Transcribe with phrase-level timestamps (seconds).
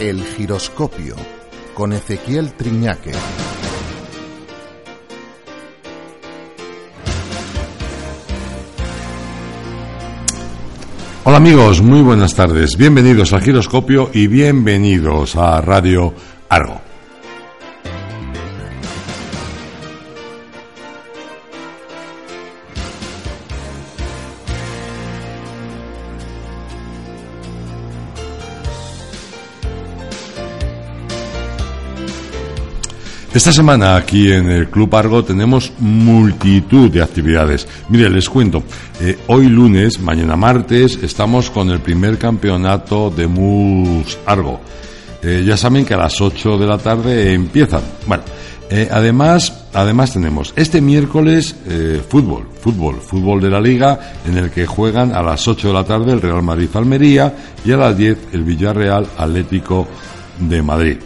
[0.00, 1.14] El giroscopio
[1.72, 3.12] con Ezequiel Triñaque.
[11.22, 12.76] Hola amigos, muy buenas tardes.
[12.76, 16.12] Bienvenidos al giroscopio y bienvenidos a Radio
[16.48, 16.93] Argo.
[33.34, 37.66] Esta semana aquí en el Club Argo tenemos multitud de actividades.
[37.88, 38.62] Mire, les cuento,
[39.00, 44.60] eh, hoy lunes, mañana martes, estamos con el primer campeonato de MUS Argo.
[45.20, 47.82] Eh, ya saben que a las 8 de la tarde empiezan.
[48.06, 48.22] Bueno,
[48.70, 51.56] eh, además, además tenemos este miércoles
[52.08, 55.82] fútbol, fútbol, fútbol de la liga en el que juegan a las 8 de la
[55.82, 59.88] tarde el Real Madrid Almería y a las 10 el Villarreal Atlético
[60.38, 60.98] de Madrid.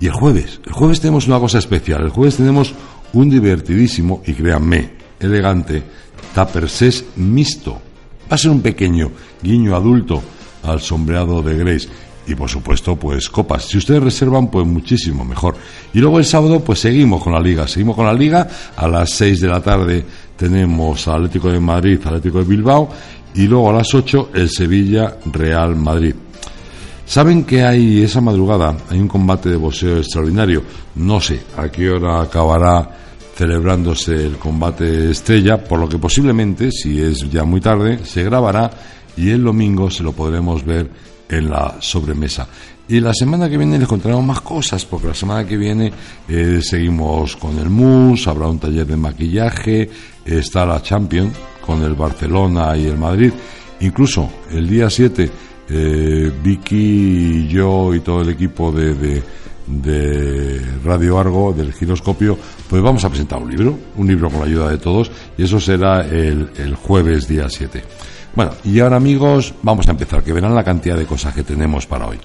[0.00, 2.02] Y el jueves, el jueves tenemos una cosa especial.
[2.02, 2.74] El jueves tenemos
[3.12, 5.82] un divertidísimo y créanme, elegante
[6.34, 7.74] tapersés mixto.
[8.30, 9.10] Va a ser un pequeño
[9.42, 10.22] guiño adulto
[10.62, 11.88] al sombreado de Grace.
[12.26, 13.64] Y por supuesto, pues copas.
[13.64, 15.56] Si ustedes reservan, pues muchísimo mejor.
[15.92, 17.66] Y luego el sábado, pues seguimos con la liga.
[17.66, 18.48] Seguimos con la liga.
[18.76, 20.04] A las 6 de la tarde
[20.36, 22.88] tenemos Atlético de Madrid, Atlético de Bilbao.
[23.34, 26.14] Y luego a las 8 el Sevilla Real Madrid.
[27.10, 30.62] Saben que hay esa madrugada, hay un combate de boxeo extraordinario.
[30.94, 32.88] No sé a qué hora acabará
[33.34, 38.70] celebrándose el combate estrella, por lo que posiblemente, si es ya muy tarde, se grabará
[39.16, 40.88] y el domingo se lo podremos ver
[41.28, 42.46] en la sobremesa.
[42.86, 45.92] Y la semana que viene les contaremos más cosas, porque la semana que viene
[46.28, 49.90] eh, seguimos con el MUS, habrá un taller de maquillaje,
[50.24, 53.32] está la Champions con el Barcelona y el Madrid.
[53.80, 59.22] Incluso el día 7 eh, Vicky y yo y todo el equipo de,
[59.66, 62.36] de, Radio Argo, del giroscopio,
[62.68, 65.60] pues vamos a presentar un libro, un libro con la ayuda de todos, y eso
[65.60, 67.82] será el, el jueves día 7.
[68.34, 71.86] Bueno, y ahora amigos, vamos a empezar, que verán la cantidad de cosas que tenemos
[71.86, 72.18] para hoy.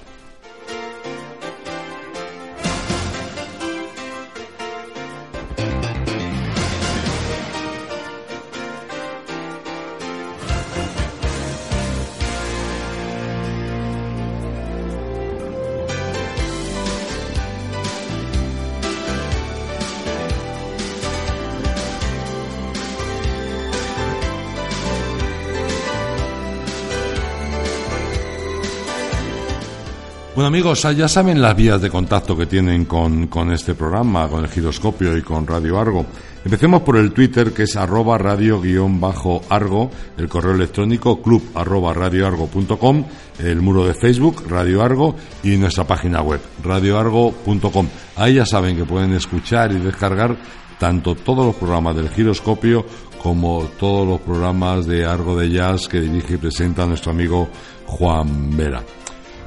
[30.56, 35.14] Amigos, ya saben las vías de contacto que tienen con, este programa, con el giroscopio
[35.14, 36.06] y con Radio Argo.
[36.46, 43.04] Empecemos por el Twitter que es arroba radio-argo, el correo electrónico club radioargo.com,
[43.38, 47.88] el muro de Facebook Radio Argo y nuestra página web radioargo.com.
[48.16, 50.38] Ahí ya saben que pueden escuchar y descargar
[50.78, 52.86] tanto todos los programas del giroscopio
[53.22, 57.46] como todos los programas de Argo de Jazz que dirige y presenta nuestro amigo
[57.84, 58.82] Juan Vera.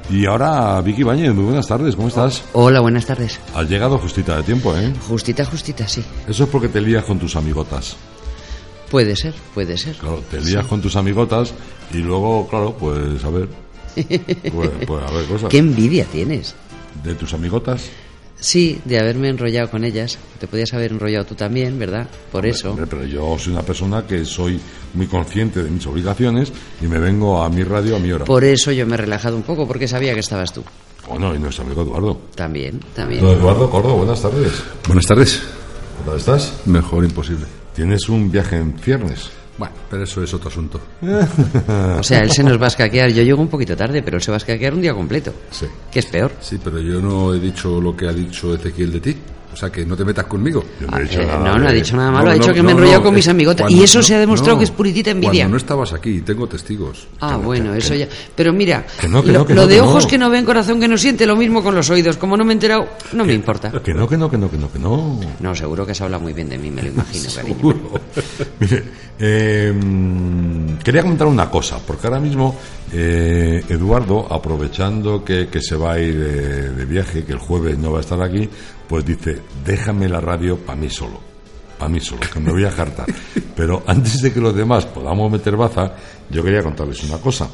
[0.08, 2.42] Y ahora, Vicky Bañez, muy buenas tardes, ¿cómo estás?
[2.52, 3.38] Hola, buenas tardes.
[3.54, 4.92] Has llegado justita de tiempo, ¿eh?
[5.08, 6.02] Justita, justita, sí.
[6.26, 7.96] Eso es porque te lías con tus amigotas.
[8.90, 9.94] Puede ser, puede ser.
[9.96, 11.54] Claro, te lías con tus amigotas
[11.92, 13.48] y luego, claro, pues a ver.
[14.52, 15.48] Pues, pues a ver cosas.
[15.48, 16.54] ¿Qué envidia tienes?
[17.04, 17.82] ¿De tus amigotas?
[18.40, 20.18] Sí, de haberme enrollado con ellas.
[20.38, 22.08] Te podías haber enrollado tú también, ¿verdad?
[22.32, 22.76] Por eso.
[22.88, 24.58] pero yo soy una persona que soy
[24.94, 28.24] muy consciente de mis obligaciones y me vengo a mi radio a mi hora.
[28.24, 30.64] Por eso yo me he relajado un poco, porque sabía que estabas tú.
[31.08, 32.20] Bueno, y nuestro amigo Eduardo.
[32.34, 33.24] También, también.
[33.26, 34.52] Eduardo Cordo, buenas tardes.
[34.86, 35.42] Buenas tardes.
[36.04, 36.54] ¿Cómo estás?
[36.66, 37.46] Mejor imposible.
[37.74, 39.30] ¿Tienes un viaje en ciernes?
[39.60, 40.80] Bueno, pero eso es otro asunto.
[41.98, 43.10] o sea, él se nos va a escaquear.
[43.10, 45.34] Yo llego un poquito tarde, pero él se va a escaquear un día completo.
[45.50, 45.66] Sí.
[45.92, 46.32] Que es peor.
[46.40, 49.16] Sí, pero yo no he dicho lo que ha dicho Ezequiel de ti.
[49.52, 50.64] O sea, que no te metas conmigo.
[50.80, 52.48] Yo no he dicho Eh, nada no, no ha dicho nada malo, No, ha dicho
[52.48, 53.62] no, que me he enrollado no, con mis amigotes.
[53.62, 55.42] cuando- Y eso se ha demostrado no, que es puritita envidia.
[55.42, 57.08] Cuando no estabas aquí, tengo testigos.
[57.20, 58.06] Ah, bueno, eso ya.
[58.34, 60.10] Pero mira, Que no, que lo, no, que lo no, de que ojos no.
[60.10, 62.16] que no ven, corazón que no siente, lo mismo con los oídos.
[62.16, 63.70] Como no me he enterado, no me importa.
[63.82, 65.20] Que no, que no, que no, que no, que no.
[65.40, 67.54] No, seguro que se habla muy bien de mí, me lo imagino, cariño.
[67.56, 68.00] Seguro.
[68.60, 68.84] Mire,
[69.18, 69.72] eh,
[70.82, 72.56] quería comentar una cosa, porque ahora mismo
[72.92, 77.78] eh, Eduardo, aprovechando que, que se va a ir eh, de viaje, que el jueves
[77.78, 78.48] no va a estar aquí,
[78.88, 81.20] pues dice, déjame la radio para mí solo,
[81.78, 83.06] para mí solo, que me voy a jartar.
[83.56, 85.94] Pero antes de que los demás podamos meter baza,
[86.30, 87.48] yo quería contarles una cosa.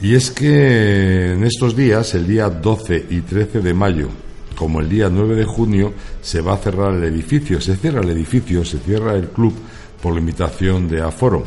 [0.00, 4.08] Y es que en estos días, el día 12 y 13 de mayo,
[4.54, 7.60] como el día 9 de junio, se va a cerrar el edificio.
[7.60, 9.54] Se cierra el edificio, se cierra el club
[10.02, 11.44] por limitación de aforo,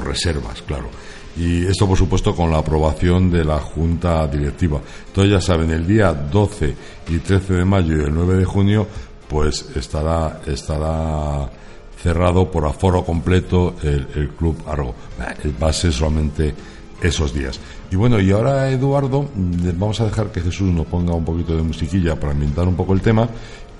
[0.00, 0.88] reservas, claro.
[1.36, 4.80] Y esto, por supuesto, con la aprobación de la Junta Directiva.
[5.08, 6.74] Entonces, ya saben, el día 12
[7.08, 8.86] y 13 de mayo y el 9 de junio,
[9.28, 11.50] pues estará, estará
[12.02, 14.94] cerrado por aforo completo el, el Club Argo.
[15.44, 16.54] Eh, Va a ser solamente
[17.02, 17.60] esos días.
[17.90, 21.56] Y bueno, y ahora Eduardo, mm, vamos a dejar que Jesús nos ponga un poquito
[21.56, 23.28] de musiquilla para ambientar un poco el tema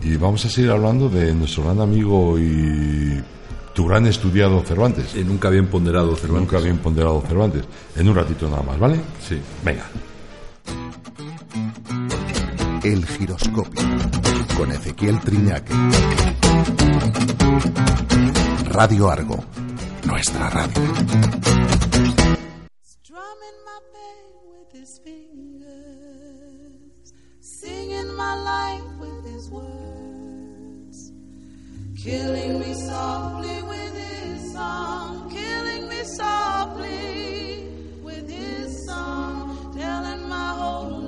[0.02, 3.20] y vamos a seguir hablando de nuestro gran amigo y
[3.76, 5.14] tu gran estudiado Cervantes.
[5.14, 6.50] Y nunca bien ponderado, Cervantes.
[6.50, 7.64] Nunca bien ponderado Cervantes.
[7.94, 8.98] En un ratito nada más, ¿vale?
[9.28, 9.38] Sí.
[9.62, 9.84] Venga.
[12.82, 13.82] El giroscopio
[14.56, 15.74] con Ezequiel Triñaque.
[18.70, 19.44] Radio Argo,
[20.04, 20.82] nuestra radio.
[22.82, 26.32] Strumming my pain with his fingers,
[27.40, 28.95] singing my life
[32.06, 37.64] killing me softly with his song, killing me softly
[38.00, 41.05] with his song, telling my whole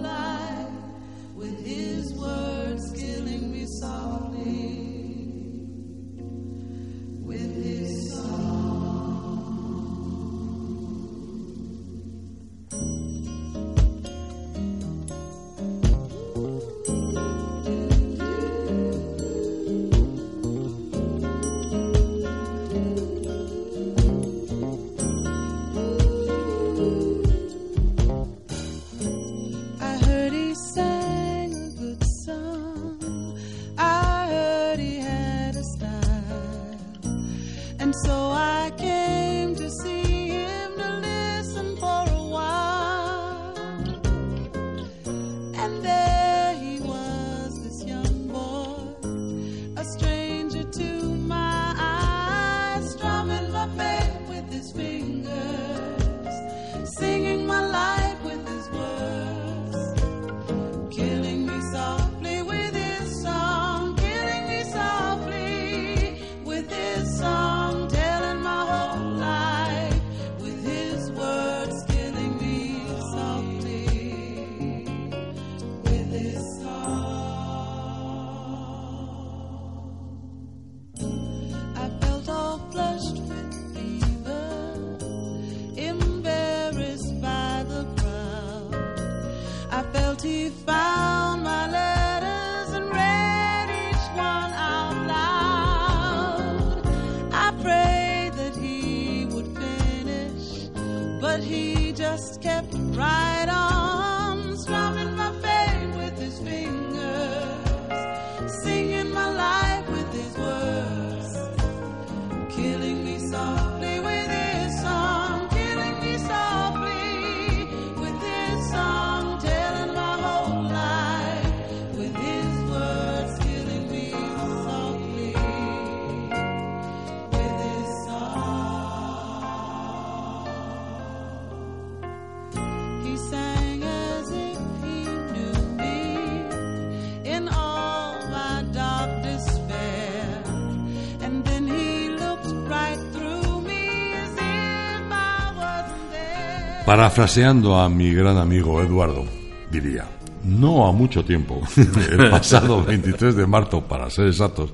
[146.89, 149.27] Parafraseando a mi gran amigo Eduardo,
[149.71, 150.07] diría,
[150.45, 154.71] no a mucho tiempo, el pasado 23 de marzo, para ser exactos,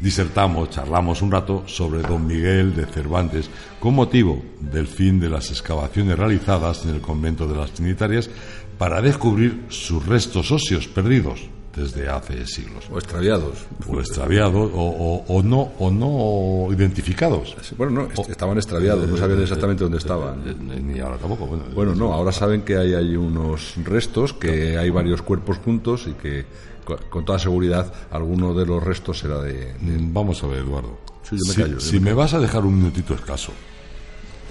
[0.00, 5.50] disertamos, charlamos un rato sobre don Miguel de Cervantes con motivo del fin de las
[5.50, 8.30] excavaciones realizadas en el convento de las Trinitarias
[8.78, 12.84] para descubrir sus restos óseos perdidos, desde hace siglos.
[12.92, 13.64] O extraviados.
[13.88, 17.56] O extraviados o, o- o no, o no identificados.
[17.78, 20.42] Bueno, no, est- estaban extraviados, no sabían exactamente dónde estaban.
[20.46, 21.46] Eh, Ni ahora tampoco.
[21.46, 26.06] Bueno, Bueno, no, ahora saben que hay, hay unos restos, que hay varios cuerpos juntos
[26.08, 26.44] y que
[26.84, 29.74] co- con toda seguridad alguno de los restos será de...
[29.80, 30.98] Mm, Vamos a ver, Eduardo.
[31.22, 33.52] Sí, yo me si callo, yo si me vas a dejar un minutito escaso,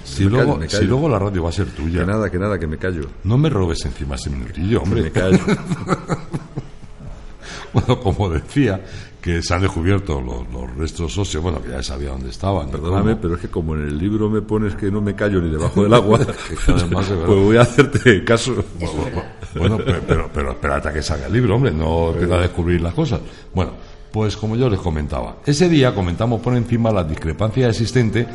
[0.04, 2.40] si, me luego, me si luego la radio va a ser tuya, Que nada, que
[2.40, 3.04] nada, que me callo.
[3.26, 5.04] no me robes encima ese minutillo, hombre.
[5.04, 5.38] Me callo.
[7.74, 8.82] Bueno, como decía,
[9.22, 12.70] que se han descubierto los, los restos óseos, bueno, que ya sabía dónde estaban.
[12.70, 15.52] Perdóname, pero es que como en el libro me pones que no me callo ni
[15.52, 16.20] debajo del agua,
[16.68, 18.56] además pues voy a hacerte caso.
[19.56, 22.82] Bueno, pero, pero, pero espérate a que salga el libro, hombre, no empieza a descubrir
[22.82, 23.22] las cosas.
[23.54, 23.74] Bueno,
[24.12, 28.28] pues como yo les comentaba, ese día comentamos por encima la discrepancia existente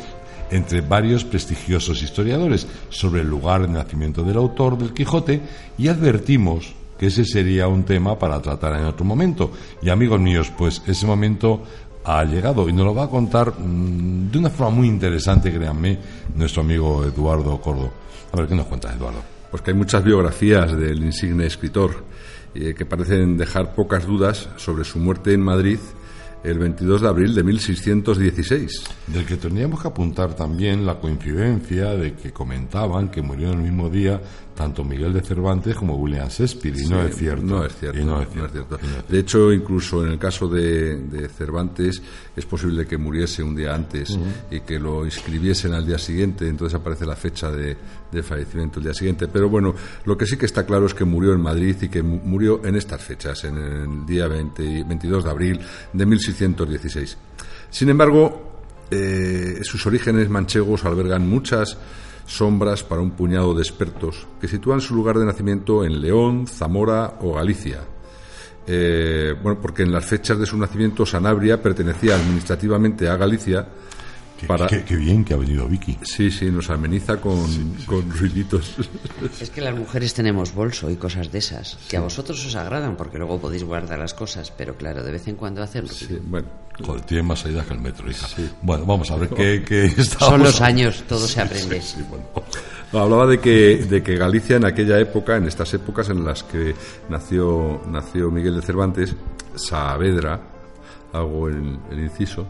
[0.49, 5.41] entre varios prestigiosos historiadores sobre el lugar de nacimiento del autor del Quijote
[5.77, 9.51] y advertimos que ese sería un tema para tratar en otro momento.
[9.81, 11.63] Y amigos míos, pues ese momento
[12.03, 15.99] ha llegado y nos lo va a contar mm, de una forma muy interesante, créanme,
[16.35, 17.91] nuestro amigo Eduardo Cordo.
[18.31, 19.21] A ver, ¿qué nos cuentas, Eduardo?
[19.51, 22.03] Pues que hay muchas biografías del insigne escritor
[22.55, 25.79] eh, que parecen dejar pocas dudas sobre su muerte en Madrid
[26.43, 28.83] el 22 de abril de 1616.
[29.07, 33.89] Del que tendríamos que apuntar también la coincidencia de que comentaban que murió el mismo
[33.89, 34.21] día
[34.57, 37.45] tanto Miguel de Cervantes como William Shakespeare, y no es cierto.
[37.45, 37.99] No es cierto.
[37.99, 38.79] Y no es no es cierto.
[39.07, 42.01] De hecho, incluso en el caso de, de Cervantes,
[42.35, 44.17] es posible que muriese un día antes
[44.51, 47.77] y que lo inscribiesen al día siguiente, entonces aparece la fecha de,
[48.11, 49.27] de fallecimiento el día siguiente.
[49.27, 52.01] Pero bueno, lo que sí que está claro es que murió en Madrid y que
[52.01, 55.59] mu- murió en estas fechas, en el día 20 22 de abril
[55.93, 57.17] de 1616.
[57.69, 61.77] Sin embargo, eh, sus orígenes manchegos albergan muchas
[62.27, 67.15] sombras para un puñado de expertos que sitúan su lugar de nacimiento en León, Zamora
[67.21, 67.79] o Galicia.
[68.67, 73.65] Eh, bueno, porque en las fechas de su nacimiento Sanabria pertenecía administrativamente a Galicia.
[74.37, 74.67] Qué, Para...
[74.67, 75.97] qué- qué bien que ha venido Vicky.
[76.03, 77.47] Sí, sí, nos ameniza con,
[77.87, 78.75] con ruiditos.
[79.41, 82.95] Es que las mujeres tenemos bolso y cosas de esas, que a vosotros os agradan
[82.97, 85.89] porque luego podéis guardar las cosas, pero claro, de vez en cuando hacerlo.
[85.89, 86.47] Sí, bueno,
[86.85, 88.27] Joder, tiene más salidas que el metro, hija.
[88.61, 91.81] Bueno, vamos a ver qué, qué Son estábamos los años, todo se aprende.
[91.81, 92.25] Sí, bueno.
[92.93, 96.43] No, hablaba de que, de que Galicia en aquella época, en estas épocas en las
[96.43, 96.73] que
[97.09, 99.15] nació, nació Miguel de Cervantes,
[99.55, 100.39] Saavedra,
[101.11, 102.47] hago el, el inciso,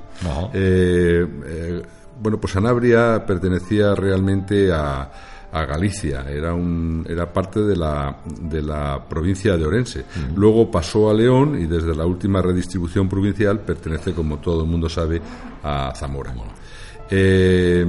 [0.54, 1.82] eh, eh,
[2.22, 5.10] bueno, pues Sanabria pertenecía realmente a,
[5.52, 10.06] a Galicia, era, un, era parte de la, de la provincia de Orense.
[10.36, 14.90] Luego pasó a León y desde la última redistribución provincial pertenece, como todo el mundo
[14.90, 15.22] sabe,
[15.64, 16.34] a Zamora.
[17.10, 17.86] Eh,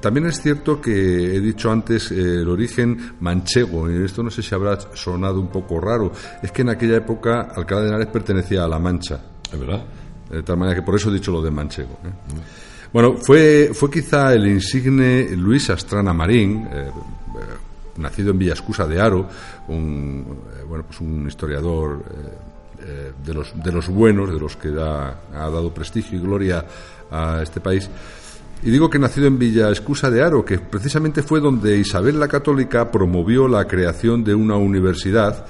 [0.00, 4.42] también es cierto que he dicho antes eh, el origen manchego, y esto no sé
[4.42, 8.64] si habrá sonado un poco raro, es que en aquella época Alcalá de Henares pertenecía
[8.64, 9.84] a la Mancha, ¿Es verdad?
[10.30, 11.98] de tal manera que por eso he dicho lo de manchego.
[12.04, 12.10] ¿eh?
[12.96, 16.90] Bueno, fue, fue quizá el insigne Luis Astrana Marín, eh, eh,
[17.98, 19.28] nacido en Villascusa de Aro,
[19.68, 20.24] un,
[20.58, 22.02] eh, bueno, pues un historiador
[23.22, 26.64] de, los, de los buenos, de los que da- ha dado prestigio y gloria
[27.10, 27.86] a este país.
[28.62, 32.28] Y digo que nacido en Villa Escusa de Aro, que precisamente fue donde Isabel la
[32.28, 35.44] Católica promovió la creación de una universidad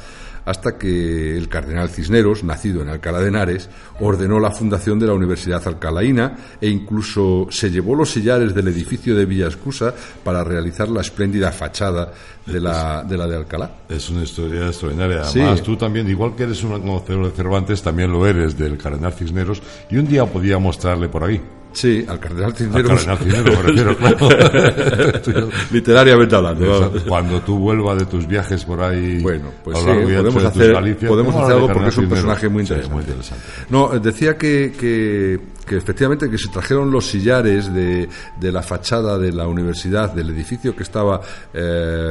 [0.46, 3.68] hasta que el cardenal Cisneros, nacido en Alcalá de Henares,
[4.00, 9.14] ordenó la fundación de la Universidad Alcalaína e incluso se llevó los sillares del edificio
[9.14, 9.92] de Villa Escusa
[10.24, 12.12] para realizar la espléndida fachada
[12.46, 13.70] de la de, la de Alcalá.
[13.88, 15.22] Es una historia extraordinaria.
[15.22, 15.64] Además, Sí.
[15.64, 19.60] tú también, igual que eres un conocedor de Cervantes, también lo eres del Cardenal Cisneros.
[19.90, 21.40] Y un día podía mostrarle por ahí.
[21.76, 23.04] Sí, al cardenal Al Cisneros.
[23.04, 23.96] Cardenal Cisneros, me refiero,
[25.22, 25.48] claro.
[25.70, 26.92] Literariamente hablando.
[27.06, 29.20] Cuando tú vuelvas de tus viajes por ahí.
[29.20, 32.66] Bueno, pues sí, podemos hacer- podemos hacer algo porque es un personaje muy.
[32.66, 32.94] Sí, interesante.
[32.94, 33.44] muy interesante.
[33.68, 38.08] No, decía que, que, que efectivamente que se trajeron los sillares de,
[38.40, 41.20] de la fachada de la universidad, del edificio que estaba
[41.52, 41.60] eh,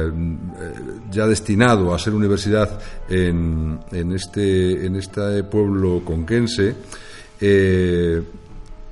[0.08, 0.10] eh,
[1.10, 6.72] ya destinado a ser universidad en, en, este, en este pueblo conquense.
[7.40, 8.22] eh,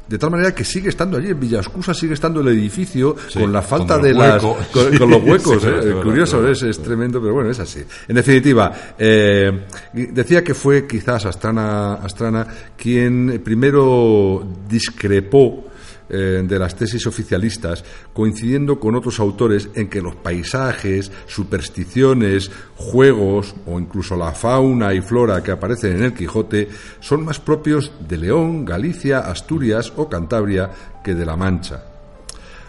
[0.08, 3.52] de tal manera que sigue estando allí, en Villascusa sigue estando el edificio Sí, con
[3.52, 4.42] la falta de las.
[4.72, 7.82] Con, los huecos, sí, eh, claro, curioso, es, es tremendo, pero bueno, es así.
[8.08, 12.46] En definitiva, eh, decía que fue quizás Astrana, Astrana
[12.76, 15.64] quien primero discrepó
[16.08, 23.54] eh, de las tesis oficialistas, coincidiendo con otros autores en que los paisajes, supersticiones, juegos
[23.66, 26.68] o incluso la fauna y flora que aparecen en el Quijote
[27.00, 30.70] son más propios de León, Galicia, Asturias o Cantabria
[31.02, 31.84] que de la Mancha.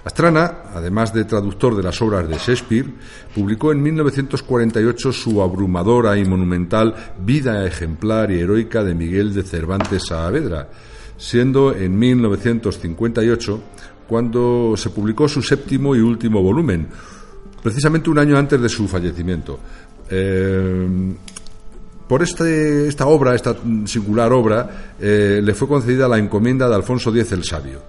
[0.06, 2.94] Astrana, además de traductor de las obras de Shakespeare,
[3.34, 10.04] publicó en 1948 su abrumadora y monumental Vida ejemplar y heroica de Miguel de Cervantes
[10.08, 10.70] Saavedra,
[11.17, 13.62] siendo en 1958
[14.07, 16.88] cuando se publicó su séptimo y último volumen,
[17.63, 19.60] precisamente un año antes de su fallecimiento.
[20.10, 21.15] Eh,
[22.07, 23.55] por este, esta obra, esta
[23.86, 27.81] singular obra, eh, le fue concedida la encomienda de Alfonso X el Sabio.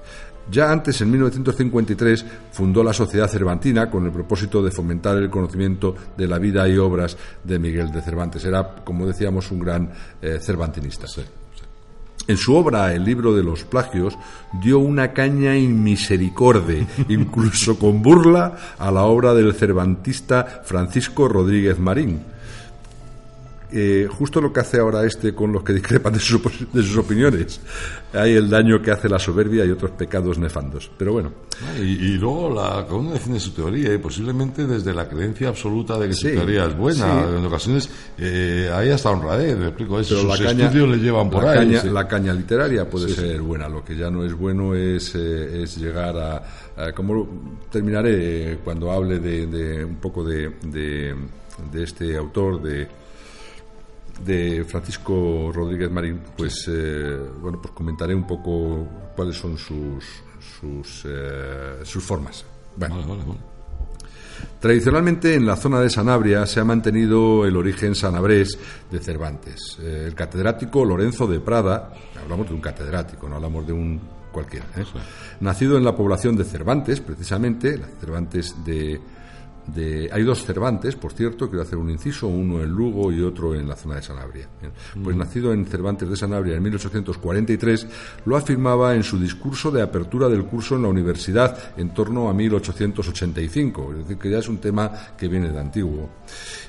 [0.50, 5.94] Ya antes, en 1953, fundó la Sociedad Cervantina con el propósito de fomentar el conocimiento
[6.16, 8.44] de la vida y obras de Miguel de Cervantes.
[8.44, 9.90] Era, como decíamos, un gran
[10.22, 11.06] eh, cervantinista.
[12.28, 14.18] En su obra El libro de los plagios
[14.52, 22.35] dio una caña inmisericorde, incluso con burla, a la obra del cervantista Francisco Rodríguez Marín
[23.72, 26.40] eh, justo lo que hace ahora este con los que discrepan de sus,
[26.72, 27.60] de sus, opiniones.
[28.12, 30.90] Hay el daño que hace la soberbia y otros pecados nefandos.
[30.96, 31.32] Pero bueno.
[31.78, 35.98] Y, y luego la, cada uno defiende su teoría y posiblemente desde la creencia absoluta
[35.98, 37.04] de que Sí, su teoría es buena.
[37.28, 37.36] sí.
[37.38, 39.98] En ocasiones eh, hay hasta honradez, me explico.
[40.00, 41.58] Eso, Pero sus la caña, estudios le llevan por la ahí.
[41.58, 41.88] caña, sí.
[41.90, 43.68] la caña literaria puede ser buena.
[43.68, 46.36] Lo que ya no es bueno es, eh, es llegar a,
[46.76, 47.26] a- como
[47.70, 51.14] terminaré cuando hable de, de un poco de, de,
[51.72, 52.86] de este autor de
[54.24, 60.04] de Francisco Rodríguez Marín, pues eh, bueno, pues comentaré un poco cuáles son sus
[60.60, 62.44] sus, eh, sus formas.
[62.76, 63.40] Bueno, Vale, vale, vale.
[64.60, 68.58] Tradicionalmente en la zona de Sanabria se ha mantenido el origen sanabrés
[68.90, 69.78] de Cervantes.
[69.80, 71.92] Eh, el catedrático Lorenzo de Prada,
[72.22, 74.00] hablamos de un catedrático, no hablamos de un
[74.32, 74.66] cualquiera,
[75.40, 79.00] nacido en la población de Cervantes, precisamente, la Cervantes de,
[79.74, 83.54] de- Hay dos Cervantes, por cierto, quiero hacer un inciso, uno en Lugo y otro
[83.54, 84.48] en la zona de Sanabria.
[85.02, 87.86] Pues nacido en Cervantes de Sanabria en 1843,
[88.26, 92.34] lo afirmaba en su discurso de apertura del curso en la universidad en torno a
[92.34, 96.08] 1885, es decir, que ya es un tema que viene de antiguo.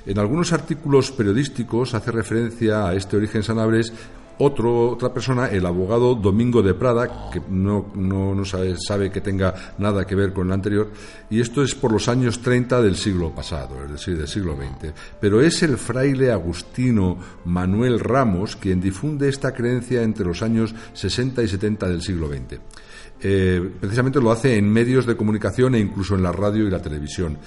[0.06, 3.92] En algunos artículos periodísticos hace referencia a este origen sanabrés
[4.40, 9.22] otro, otra persona, el abogado Domingo de Prada, que no, no, no sabe, sabe que
[9.22, 10.92] tenga nada que ver con el anterior,
[11.30, 14.94] y esto es por los años 30 del siglo pasado, es decir, del siglo XX.
[15.20, 21.44] Pero es el fraile agustino Manuel Ramos quien difunde esta creencia entre los años 60
[21.44, 22.60] y 70 del siglo XX.
[23.20, 26.82] Eh, precisamente lo hace en medios de comunicación e incluso en la radio y la
[26.82, 27.38] televisión.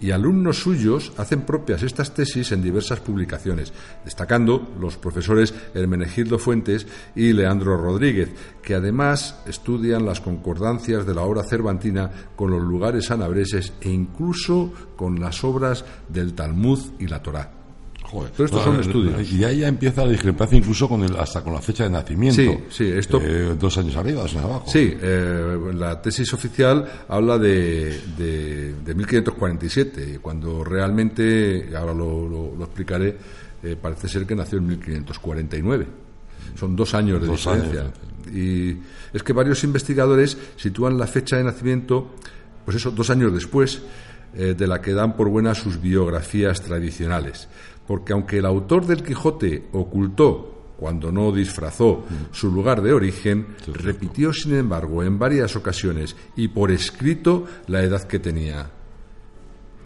[0.00, 3.72] Y alumnos suyos hacen propias estas tesis en diversas publicaciones,
[4.04, 8.30] destacando los profesores Hermenegildo Fuentes y Leandro Rodríguez,
[8.62, 14.72] que además estudian las concordancias de la obra cervantina con los lugares sanabreses e incluso
[14.96, 17.55] con las obras del Talmud y la Torá.
[18.08, 18.30] Joder.
[18.36, 19.32] Pero estos son Ah, estudios.
[19.32, 22.40] Y ahí ya empieza la discrepancia incluso con el, hasta con la fecha de nacimiento.
[22.40, 24.64] Sí, sí, esto- Eh, dos años arriba, dos años abajo.
[24.70, 32.54] Sí, eh, la tesis oficial habla de, de, de 1547, cuando realmente, ahora lo, lo-
[32.56, 33.16] lo explicaré,
[33.62, 35.86] eh, parece ser que nació en 1549.
[36.58, 37.80] Son dos años de Dos diferencia.
[37.80, 37.92] años.
[38.32, 38.76] Y
[39.12, 42.14] es que varios investigadores sitúan la fecha de nacimiento,
[42.64, 43.82] pues eso, dos años después
[44.38, 47.48] eh, de la que dan por buena sus biografías tradicionales.
[47.86, 54.34] Porque aunque el autor del Quijote ocultó, cuando no disfrazó, su lugar de origen, repitió,
[54.34, 58.70] sin embargo, en varias ocasiones y por escrito la edad que tenía.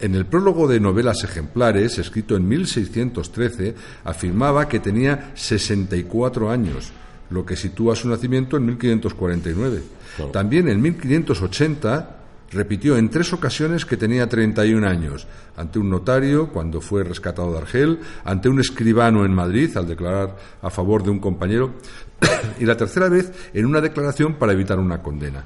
[0.01, 6.91] En el prólogo de novelas ejemplares, escrito en 1613, afirmaba que tenía 64 años,
[7.29, 9.83] lo que sitúa su nacimiento en 1549.
[10.17, 10.31] Claro.
[10.31, 12.20] También en 1580
[12.51, 17.59] repitió en tres ocasiones que tenía 31 años, ante un notario cuando fue rescatado de
[17.59, 21.73] Argel, ante un escribano en Madrid al declarar a favor de un compañero,
[22.59, 25.45] y la tercera vez en una declaración para evitar una condena.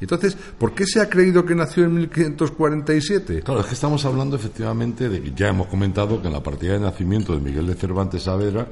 [0.00, 3.42] Entonces, ¿por qué se ha creído que nació en 1547?
[3.42, 6.74] Claro, es que estamos hablando efectivamente de que ya hemos comentado que en la partida
[6.74, 8.68] de nacimiento de Miguel de Cervantes Saavedra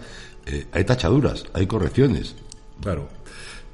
[0.47, 2.35] eh, hay tachaduras, hay correcciones.
[2.81, 3.09] Claro.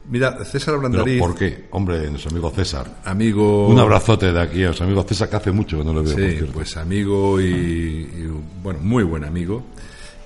[0.09, 1.65] Mira, César Pero Brandariz, ¿por qué?
[1.71, 3.01] Hombre, nuestro amigo César.
[3.05, 3.69] amigo...
[3.69, 6.15] Un abrazote de aquí a nuestro amigo César, que hace mucho que no lo veo.
[6.17, 8.31] Sí, pues amigo y, y,
[8.63, 9.65] bueno, muy buen amigo,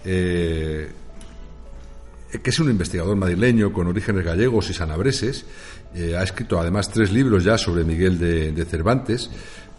[0.04, 0.88] eh,
[2.42, 5.46] que es un investigador madrileño con orígenes gallegos y sanabreses.
[5.94, 9.30] eh, ha escrito además tres libros ya sobre Miguel de, de Cervantes.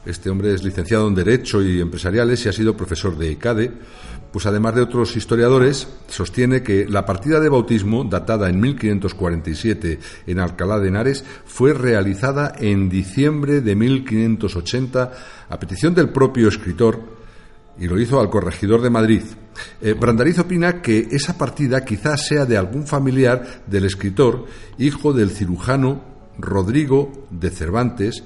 [0.05, 3.71] Este hombre es licenciado en Derecho y Empresariales y ha sido profesor de ICADE.
[4.31, 10.39] Pues además de otros historiadores, sostiene que la partida de bautismo, datada en 1547 en
[10.39, 15.11] Alcalá de Henares, fue realizada en diciembre de 1580
[15.49, 17.19] a petición del propio escritor
[17.77, 19.23] y lo hizo al corregidor de Madrid.
[19.81, 24.45] Eh, Brandariz opina que esa partida quizás sea de algún familiar del escritor,
[24.77, 26.03] hijo del cirujano
[26.37, 28.23] Rodrigo de Cervantes,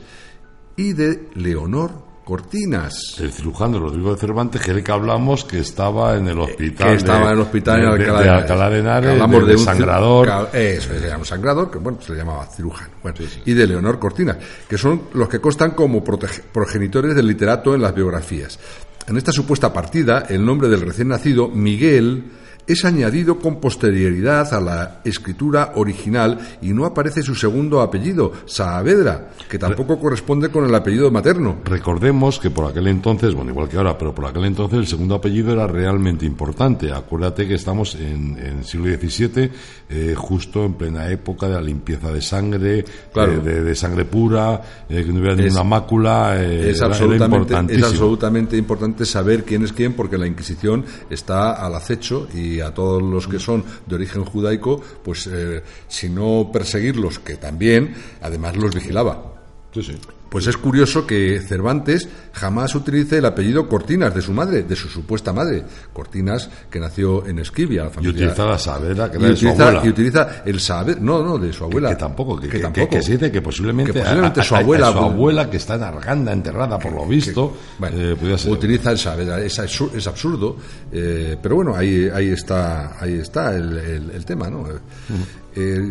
[0.76, 3.18] y de Leonor Cortinas.
[3.22, 6.88] El cirujano Rodrigo de Cervantes, que es el que hablamos, que estaba en el hospital.
[6.90, 9.54] que estaba en el hospital de, en de- Alcalá de Alcalá de Henares, Hablamos de,
[9.54, 10.50] un sangrador.
[10.52, 12.90] Eso, se llama sangrador, que bueno, se le llamaba cirujano.
[13.04, 17.82] Bueno, y de Leonor Cortinas, que son los que constan como progenitores del literato en
[17.82, 18.60] las biografías.
[19.08, 22.24] En esta supuesta partida, el nombre del recién nacido, Miguel,
[22.68, 29.30] es añadido con posterioridad a la escritura original y no aparece su segundo apellido, Saavedra,
[29.50, 31.58] que tampoco corresponde con el apellido materno.
[31.66, 35.16] Recordemos que por aquel entonces, bueno, igual que ahora, pero por aquel entonces el segundo
[35.16, 36.92] apellido era realmente importante.
[36.92, 39.52] Acuérdate que estamos en, en el siglo XVII,
[39.90, 43.34] eh, justo en plena época de la limpieza de sangre, Claro.
[43.34, 46.36] eh, de, de sangre pura, eh, que no hubiera ninguna mácula.
[46.42, 50.84] eh, es, era- era absolutamente, es absolutamente importante saber quién es quién porque la Inquisición
[51.10, 56.10] está al acecho y a todos los que son de origen judaico, pues eh, si
[56.10, 59.34] no perseguirlos, que también, además los vigilaba.
[59.74, 59.96] Sí, sí.
[60.36, 64.90] Pues es curioso que Cervantes jamás utilice el apellido Cortinas de su madre, de su
[64.90, 65.64] supuesta madre.
[65.94, 68.12] Cortinas, que nació en Esquivia, la Y familia.
[68.26, 69.86] utiliza la Saavedra, que y era de su utiliza, abuela.
[69.86, 71.88] y utiliza el saber, no, no, de su abuela.
[71.88, 72.90] Que, que tampoco, que, que- tampoco.
[72.90, 75.56] que- que se dice que posiblemente, Que posiblemente a- su a- abuela- su abuela que
[75.56, 78.52] está en Arganda enterrada por lo visto, Bueno, eh, ser.
[78.52, 80.58] utiliza el saber, es, es absurdo,
[80.92, 84.66] eh, pero bueno, ahí, ahí está, ahí está el, el- el tema, ¿no?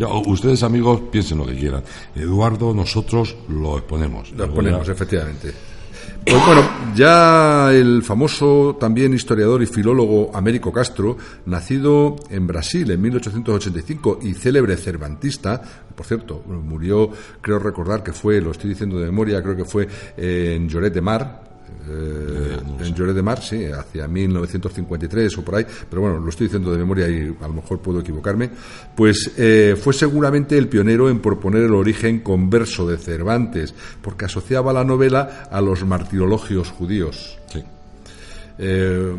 [0.07, 1.83] O- ustedes amigos piensen lo que quieran.
[2.15, 4.31] Eduardo, nosotros lo exponemos.
[4.33, 5.53] Lo Luego ponemos, ya- efectivamente.
[6.27, 6.63] Pues bueno,
[6.97, 14.33] ya el famoso también historiador y filólogo Américo Castro, nacido en Brasil en 1885 y
[14.33, 15.61] célebre cervantista,
[15.95, 17.11] por cierto, murió,
[17.43, 21.01] creo recordar que fue, lo estoy diciendo de memoria, creo que fue en Lloret de
[21.03, 21.54] Mar,
[21.89, 26.47] eh, en Lloret de Mar, sí, hacia 1953 o por ahí, pero bueno, lo estoy
[26.47, 28.51] diciendo de memoria y a lo mejor puedo equivocarme,
[28.95, 34.73] pues eh, fue seguramente el pionero en proponer el origen converso de Cervantes, porque asociaba
[34.73, 37.39] la novela a los martirologios judíos.
[37.53, 37.63] Sí.
[38.57, 39.13] Eh,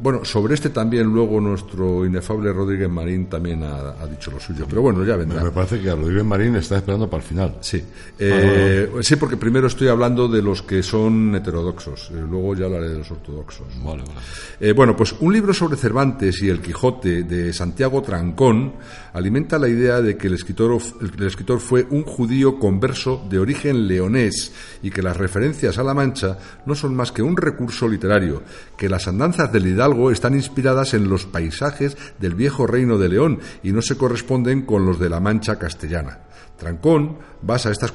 [0.00, 4.66] bueno, sobre este también luego nuestro inefable Rodríguez Marín también ha, ha dicho lo suyo,
[4.68, 5.42] pero bueno, ya vendrá.
[5.42, 7.56] Me parece que a Rodríguez Marín está esperando para el final.
[7.60, 7.82] Sí,
[8.18, 12.90] Eh, sí, porque primero estoy hablando de los que son heterodoxos, eh, luego ya hablaré
[12.90, 13.66] de los ortodoxos.
[13.82, 14.72] Vale, vale.
[14.72, 18.74] Bueno, pues un libro sobre Cervantes y el Quijote de Santiago Trancón
[19.12, 23.88] alimenta la idea de que el escritor, el escritor fue un judío converso de origen
[23.88, 28.42] leonés y que las referencias a la Mancha no son más que un recurso literario,
[28.78, 33.40] que las andanzas del Hidalgo están inspiradas en los paisajes del viejo reino de León
[33.62, 36.20] y no se corresponden con los de la Mancha castellana.
[36.56, 37.92] Trancón basa estas,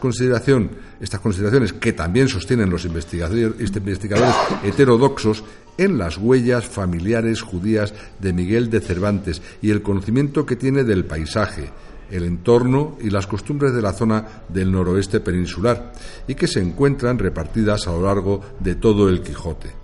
[1.01, 5.43] estas consideraciones, que también sostienen los investigadores, investigadores heterodoxos,
[5.77, 11.05] en las huellas familiares judías de Miguel de Cervantes y el conocimiento que tiene del
[11.05, 11.71] paisaje,
[12.11, 15.93] el entorno y las costumbres de la zona del noroeste peninsular,
[16.27, 19.82] y que se encuentran repartidas a lo largo de todo el Quijote.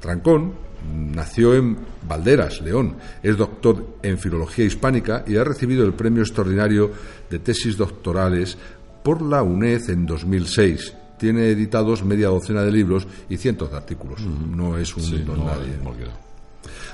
[0.00, 0.52] Trancón
[1.14, 2.96] nació en Valderas, León.
[3.22, 6.90] Es doctor en Filología Hispánica y ha recibido el premio extraordinario
[7.28, 8.56] de tesis doctorales
[9.02, 10.94] por la UNED en 2006.
[11.18, 14.20] Tiene editados media docena de libros y cientos de artículos.
[14.20, 15.78] No es un Sí, don no, nadie.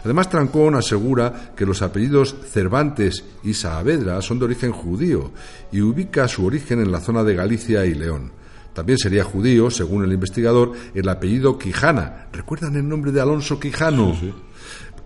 [0.05, 5.31] Además, Trancón asegura que los apellidos Cervantes y Saavedra son de origen judío
[5.71, 8.33] y ubica su origen en la zona de Galicia y León.
[8.73, 12.29] También sería judío, según el investigador, el apellido Quijana.
[12.33, 14.17] ¿Recuerdan el nombre de Alonso Quijano?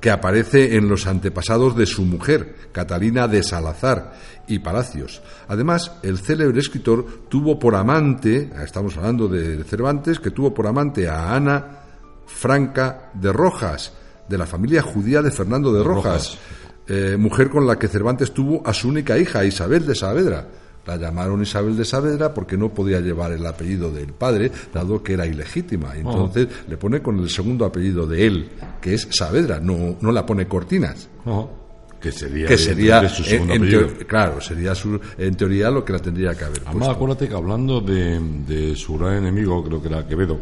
[0.01, 4.15] Que aparece en los antepasados de su mujer, Catalina de Salazar
[4.47, 5.23] y Palacios.
[5.49, 11.09] Además, el célebre escritor tuvo por amante, estamos hablando de Cervantes, que tuvo por amante
[11.09, 11.81] a Ana
[12.27, 13.95] Franca de Rojas,
[14.29, 16.39] de la familia judía de Fernando de Rojas,
[16.87, 20.47] eh, mujer con la que Cervantes tuvo a su única hija, Isabel de Saavedra.
[20.87, 25.15] La llamaron Isabel de Saavedra porque no podía llevar el apellido del padre, dado que
[25.15, 25.97] era ilegítima.
[25.97, 28.49] Y entonces le pone con el segundo apellido de él,
[28.81, 31.09] que es Saavedra, no, no la pone Cortinas.
[31.25, 31.47] Ajá.
[32.01, 33.87] Que sería, Que sería, su en, segundo en apellido.
[33.89, 36.91] teo- claro, sería su- en teoría lo que la tendría que haber Además, puesto.
[36.93, 40.39] acuérdate que hablando de, de su gran enemigo, creo que era Quevedo,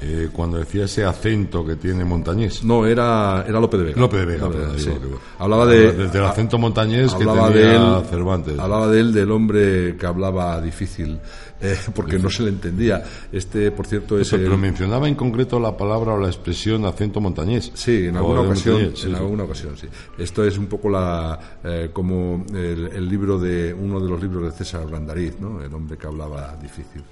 [0.00, 2.62] eh, cuando decía ese acento que tiene montañés.
[2.64, 4.00] No, era, era López de Vega.
[4.00, 5.18] López de Vega, digo.
[5.38, 5.92] Hablaba de...
[5.92, 8.58] Desde el acento montañés que hablaba tenía de él, Cervantes.
[8.58, 11.18] Hablaba de él, del hombre que hablaba difícil,
[11.60, 13.02] eh, porque no se le entendía.
[13.32, 16.84] Este, por cierto, es Pero, pero el- mencionaba en concreto la palabra o la expresión
[16.86, 17.72] acento montañés.
[17.74, 19.14] Sí, en alguna de ocasión, sí, en sí.
[19.14, 19.88] alguna ocasión, sí.
[20.16, 24.44] Esto es un poco la, eh, como el, el libro de uno de los libros
[24.44, 25.60] de César Brandariz, ¿no?
[25.62, 27.02] El hombre que hablaba difícil.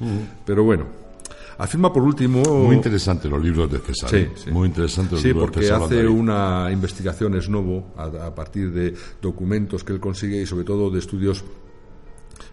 [0.45, 0.85] Pero bueno,
[1.59, 2.43] afirma por último.
[2.43, 4.11] Muy interesante los libros de César.
[4.11, 4.33] Sí, ¿eh?
[4.35, 4.51] sí.
[4.51, 6.15] Muy interesante los Sí, libros de porque César hace Valdarí.
[6.15, 10.99] una investigación esnovo a, a partir de documentos que él consigue y sobre todo de
[10.99, 11.45] estudios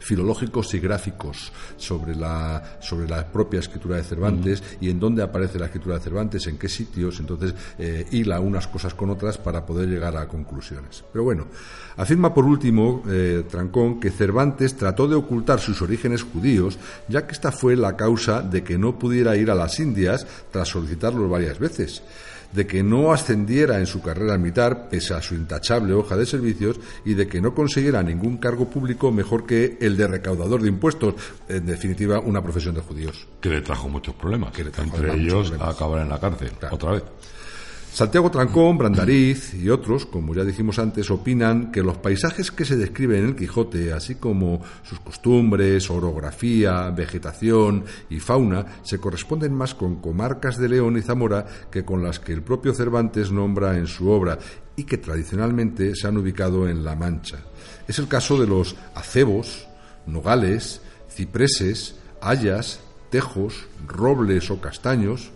[0.04, 5.58] filológicos y gráficos sobre la, sobre la propia escritura de Cervantes y en dónde aparece
[5.58, 9.66] la escritura de Cervantes, en qué sitios, entonces eh, hila unas cosas con otras para
[9.66, 11.04] poder llegar a conclusiones.
[11.12, 11.48] Pero bueno,
[11.96, 17.32] afirma por último eh, Trancón que Cervantes trató de ocultar sus orígenes judíos, ya que
[17.32, 21.60] esta fue la causa de que no pudiera ir a las Indias tras solicitarlo varias
[21.60, 22.04] veces
[22.54, 26.80] de que no ascendiera en su carrera militar pese a su intachable hoja de servicios
[27.06, 31.16] y de que no consiguiera ningún cargo público mejor que el de recaudador de impuestos,
[31.50, 33.28] en definitiva una profesión de judíos.
[33.42, 34.52] Que le trajo muchos problemas.
[34.54, 35.76] Que le trajo Entre ellos problemas.
[35.76, 36.52] acabar en la cárcel.
[36.60, 36.76] Claro.
[36.76, 37.04] Otra vez.
[37.94, 42.76] Santiago Trancón, Brandariz y otros, como ya dijimos antes, opinan que los paisajes que se
[42.76, 49.76] describen en el Quijote, así como sus costumbres, orografía, vegetación y fauna, se corresponden más
[49.76, 53.86] con comarcas de León y Zamora que con las que el propio Cervantes nombra en
[53.86, 54.40] su obra
[54.76, 57.38] y que tradicionalmente se han ubicado en La Mancha.
[57.88, 59.68] Es el caso de los acebos,
[60.08, 62.80] nogales, cipreses, hayas,
[63.12, 65.32] tejos, robles o castaños,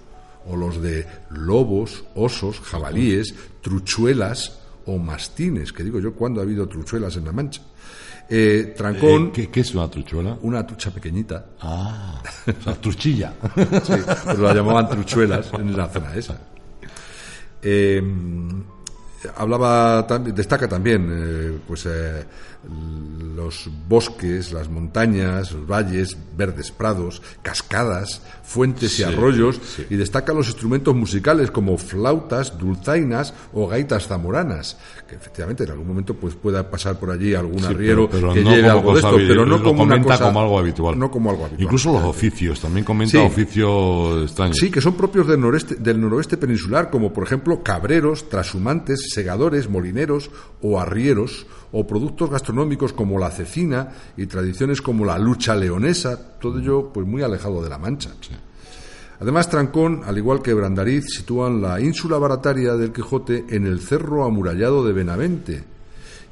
[0.49, 6.67] o los de lobos, osos, jabalíes, truchuelas o mastines, que digo yo, ¿cuándo ha habido
[6.67, 7.61] truchuelas en La Mancha?
[8.29, 10.37] Eh, Trancón, Eh, ¿qué, qué es una truchuela?
[10.41, 13.33] una trucha pequeñita, Ah, o sea, truchilla.
[13.83, 13.93] sí,
[14.25, 16.37] pero la llamaban truchuelas en la zona esa.
[17.61, 18.01] Eh,
[19.35, 21.87] hablaba destaca también pues
[23.35, 30.47] los bosques, las montañas, los valles, verdes prados, cascadas, fuentes y arroyos y destaca los
[30.47, 36.69] instrumentos musicales como flautas, dulzainas o gaitas zamoranas, que efectivamente en algún momento pues pueda
[36.69, 39.45] pasar por allí algún Sí, arriero pero- pero que no lleve algo de esto, pero
[39.45, 40.97] no como una cosa como algo habitual.
[40.99, 41.63] No como algo habitual.
[41.63, 43.17] Incluso los oficios, también comenta Sí.
[43.17, 44.57] oficios extraños.
[44.57, 49.69] Sí, que son propios del noroeste, del noroeste peninsular, como por ejemplo cabreros, trashumantes, segadores,
[49.69, 50.29] molineros
[50.61, 56.59] o arrieros, o productos gastronómicos como la cecina y tradiciones como la lucha leonesa, todo
[56.59, 58.11] ello pues muy alejado de la Mancha.
[59.19, 64.23] Además, Trancón, al igual que Brandariz, sitúan la ínsula barataria del Quijote en el cerro
[64.25, 65.63] amurallado de Benavente.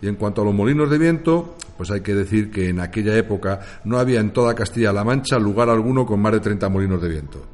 [0.01, 3.17] Y en cuanto a los molinos de viento, pues hay que decir que en aquella
[3.17, 7.09] época no había en toda Castilla-La Mancha lugar alguno con más de 30 molinos de
[7.09, 7.45] viento.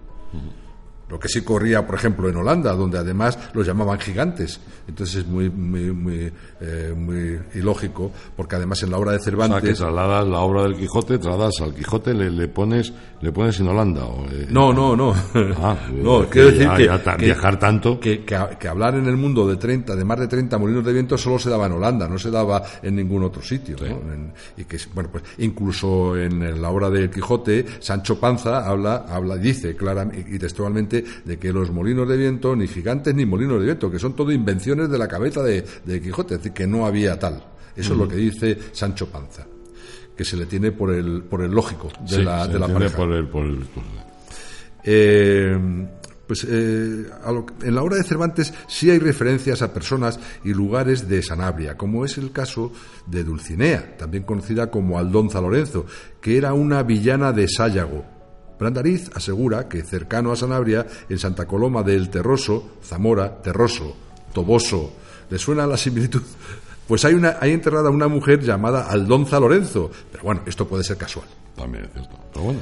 [1.12, 4.60] Lo que sí corría, por ejemplo, en Holanda, donde además los llamaban gigantes.
[4.88, 9.20] Entonces es muy, muy, muy, eh, muy ilógico, porque además en la obra de O
[9.22, 9.78] sea, que Cervantes...
[9.78, 14.06] trasladas la obra del Quijote, trasladas al Quijote, le, le pones le pones en Holanda.
[14.06, 15.14] o, eh, No, no, no.
[15.62, 18.00] Ah, no, es quiero decir ya- que, ya ta- que- viajar tanto.
[18.00, 20.94] Que, que, que hablar en el mundo de 30, de más de 30 molinos de
[20.94, 23.76] viento solo se daba en Holanda, no se daba en ningún otro sitio.
[23.80, 23.86] ¿no?
[24.14, 29.36] En- y que, bueno, pues incluso en la obra del Quijote, Sancho Panza habla, habla
[29.36, 33.66] dice claramente y textualmente de que los molinos de viento, ni gigantes ni molinos de
[33.66, 36.86] viento, que son todo invenciones de la cabeza de, de Quijote, es decir, que no
[36.86, 37.44] había tal.
[37.76, 39.46] Eso es lo que dice Sancho Panza,
[40.16, 42.66] que se le tiene por el, por el lógico de Sí, la, se de la
[42.66, 42.98] entiende pareja.
[42.98, 43.66] por el- por el-
[44.84, 45.88] Eh,
[46.28, 50.20] pues eh, a lo que- en la obra de Cervantes sí hay referencias a personas
[50.44, 52.72] y lugares de Sanabria, como es el caso
[53.06, 55.86] de Dulcinea, también conocida como Aldonza Lorenzo,
[56.22, 58.06] que era una villana de Sáyago.
[58.62, 63.96] Brandariz asegura que cercano a Sanabria, en Santa Coloma del Terroso, Zamora, Terroso,
[64.34, 64.94] Toboso,
[65.32, 66.22] ¿le suena la similitud?
[66.88, 70.98] Pues hay, una, hay enterrada una mujer llamada Aldonza Lorenzo, pero bueno, esto puede ser
[70.98, 71.26] casual.
[71.56, 72.18] También es cierto.
[72.34, 72.60] Pero bueno.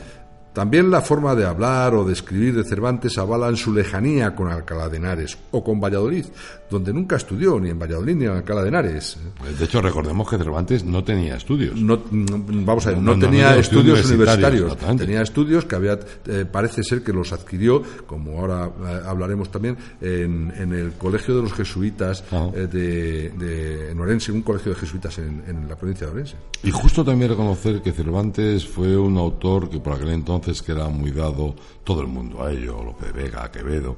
[0.53, 4.89] También la forma de hablar o de escribir de Cervantes avalan su lejanía con Alcalá
[4.89, 6.25] de Henares o con Valladolid,
[6.69, 9.17] donde nunca estudió ni en Valladolid ni en Alcalá de Henares.
[9.57, 11.75] De hecho, recordemos que Cervantes no tenía estudios.
[11.79, 15.65] No, no- vamos a ver, No, no, no, tenía no, estudios universitarios, universitarios, tenía estudios
[15.65, 20.73] que había, eh, parece ser que los adquirió, como ahora eh, hablaremos también, en, en
[20.73, 22.49] el colegio de los jesuitas Ajá.
[22.55, 26.35] eh, de, de en Orense, un colegio de jesuitas en, en la provincia de Orense.
[26.63, 30.87] Y justo también reconocer que Cervantes fue un autor que por aquel entonces que era
[30.89, 33.97] muy dado todo el mundo a ello, Lope Vega, Quevedo.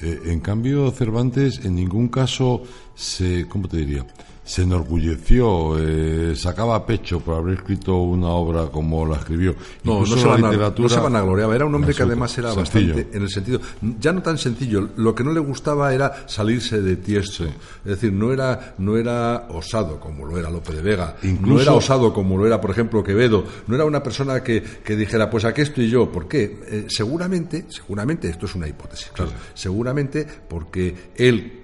[0.00, 2.62] Eh, en cambio, Cervantes en ningún caso
[2.94, 4.06] se, ¿cómo te diría?
[4.44, 9.54] Se enorgulleció, eh, sacaba pecho por haber escrito una obra como la escribió.
[9.84, 11.54] No, no se, la van a- literatura- no se vanagloriaba.
[11.54, 12.88] Era un hombre que además era Sencillo.
[12.94, 13.60] bastante, en el sentido,
[14.00, 17.44] ya no tan sencillo, lo que no le gustaba era salirse de tiesto.
[17.44, 17.52] Es
[17.84, 22.12] decir, no era, no era osado como lo era Lope de Vega, no era osado
[22.12, 25.60] como lo era, por ejemplo, Quevedo, no era una persona que, que dijera, pues aquí
[25.60, 26.10] estoy yo.
[26.10, 26.58] ¿Por qué?
[26.66, 31.60] Eh, seguramente, seguramente, esto es una hipótesis, claro, seguramente porque él,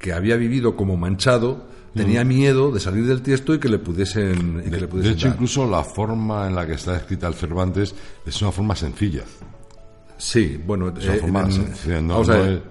[0.00, 4.62] que había vivido como manchado, tenía miedo de salir del tiesto y que le pudiesen,
[4.66, 5.34] y que le De hecho, dar.
[5.34, 9.24] incluso la forma en la que está escrita el Cervantes es una forma sencilla.
[10.20, 12.20] Sí, bueno, Es una eh, sencilla, no-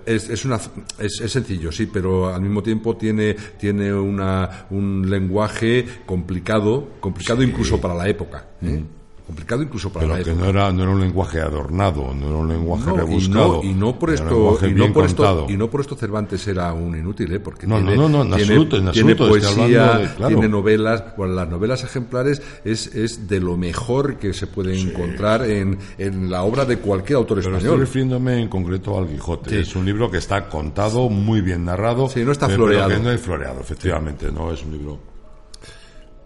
[0.06, 0.60] es, es, una,
[1.00, 7.42] es, es sencillo, sí, pero al mismo tiempo tiene, tiene una, un lenguaje complicado, complicado
[7.44, 8.48] incluso para la época.
[8.62, 8.84] ¿eh?
[9.28, 10.46] Complicado incluso para Pero la que época.
[10.46, 13.62] no era, no era un lenguaje adornado, no era un lenguaje No, y, rebuscado.
[13.62, 15.46] no, y no por esto y no por esto contado.
[15.50, 17.40] y no por esto Cervantes era un inútil ¿eh?
[17.42, 20.16] porque No, tiene, no, no, en tiene, absoluto, en tiene absoluto, estoy poesía hablando de-
[20.16, 20.28] claro.
[20.34, 25.44] tiene novelas bueno, las novelas ejemplares es, es de lo mejor que se puede encontrar
[25.44, 29.50] en, en la obra de cualquier autor Pero estoy español refiriéndome en concreto al Quijote.
[29.50, 29.56] Sí.
[29.58, 32.08] Es un libro que está contado, muy bien narrado.
[32.08, 32.90] Sí, no está eh, floreado.
[32.90, 34.32] Que no es floreado, efectivamente.
[34.32, 35.00] No es un libro.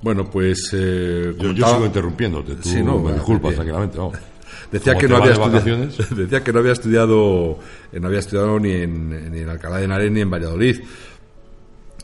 [0.01, 2.55] Bueno pues eh, Yo, sigo interrumpiéndote.
[2.55, 3.97] Tú Sí, no, me disculpas, tranquilamente.
[3.97, 4.11] no.
[4.71, 7.59] Decía que no había estudiado, decía que no había estudiado
[7.91, 10.81] eh, no había estudiado ni en, ni en Alcalá de Henares ni en Valladolid.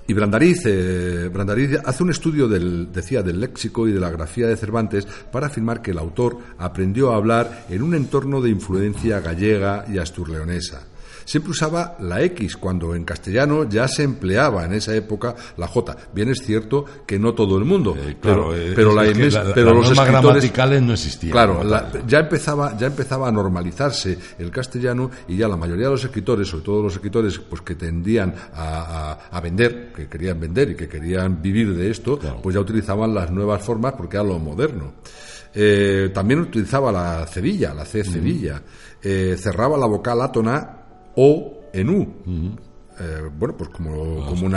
[0.09, 4.47] Y Brandariz, eh, Brandariz hace un estudio del, decía, del léxico y de la grafía
[4.47, 9.19] de Cervantes para afirmar que el autor aprendió a hablar en un entorno de influencia
[9.19, 10.87] gallega y asturleonesa.
[11.27, 15.97] Siempre usaba la X cuando en castellano ya se empleaba en esa época la J.
[16.13, 19.43] Bien es cierto que no todo el mundo, Eh, claro, pero, eh, pero es- la
[19.43, 21.31] la- pero los escritores gramaticales no existían.
[21.33, 25.91] Claro, la- ya empezaba ya empezaba a normalizarse el castellano y ya la mayoría de
[25.91, 30.39] los escritores, sobre todo los escritores pues que tendían a, a- a vender, que querían
[30.39, 32.39] vender y que querían vivir de esto, Claro.
[32.41, 34.93] pues ya utilizaban las nuevas formas porque era lo moderno.
[35.53, 38.61] Eh, también utilizaba la cebilla, la C cebilla,
[38.99, 40.76] Eh, cerraba la vocal átona
[41.17, 42.07] o en U.
[42.99, 44.55] Eh, bueno, pues como, como un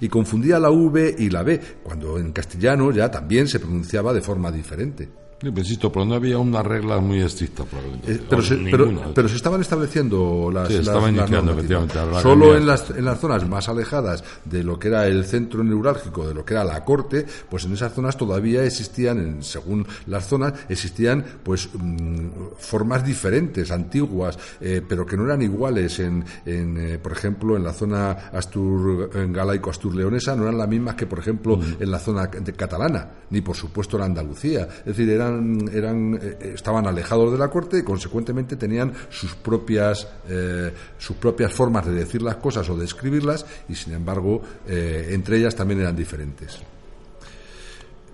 [0.00, 4.20] y confundía la V y la B, cuando en castellano ya también se pronunciaba de
[4.20, 5.08] forma diferente.
[5.40, 7.64] Sí, pero insisto, pero no había unas reglas muy estrictas
[8.08, 11.94] Eh, pero, se, pero, pero se estaban estableciendo las, Sí, las- estaban las iniciando, efectivamente,
[12.22, 16.26] Solo en las, en las zonas más alejadas de lo que era el centro neurálgico,
[16.26, 20.26] de lo que era la corte, pues en esas zonas todavía existían, en- según las
[20.26, 22.26] zonas, existían pues mm,
[22.58, 26.00] formas diferentes, antiguas, eh, pero que no eran iguales.
[26.00, 30.96] En, en, eh, por ejemplo, en la zona astur, en galaico-asturleonesa no eran las mismas
[30.96, 34.66] que, por ejemplo, en la zona de catalana, ni por supuesto en Andalucía.
[34.80, 35.27] Es decir, eran,
[35.72, 41.52] eran, eh, estaban alejados de la corte y consecuentemente tenían sus propias, eh, sus propias
[41.52, 45.80] formas de decir las cosas o de escribirlas y sin embargo eh, entre ellas también
[45.80, 46.58] eran diferentes.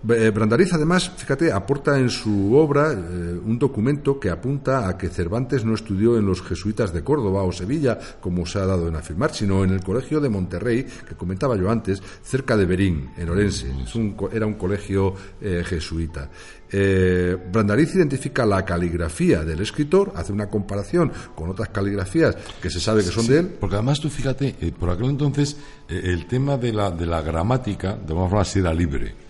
[0.07, 5.09] Eh, Brandariz, además, fíjate, aporta en su obra eh, un documento que apunta a que
[5.09, 8.97] Cervantes no estudió en los jesuitas de Córdoba o Sevilla, como se ha dado en
[8.97, 13.31] afirmar, sino en el colegio de Monterrey, que comentaba yo antes, cerca de Berín, en
[13.31, 13.73] Orense.
[13.83, 16.29] Es un era un colegio eh, jesuita.
[16.71, 22.81] Eh, Brandariz identifica la caligrafía del escritor, hace una comparación con otras caligrafías que se
[22.81, 23.57] sabe que son Sí, de él.
[23.59, 25.57] Porque además tú fíjate, por aquel entonces
[25.89, 29.24] el tema de la, de la gramática, de alguna forma, era libre.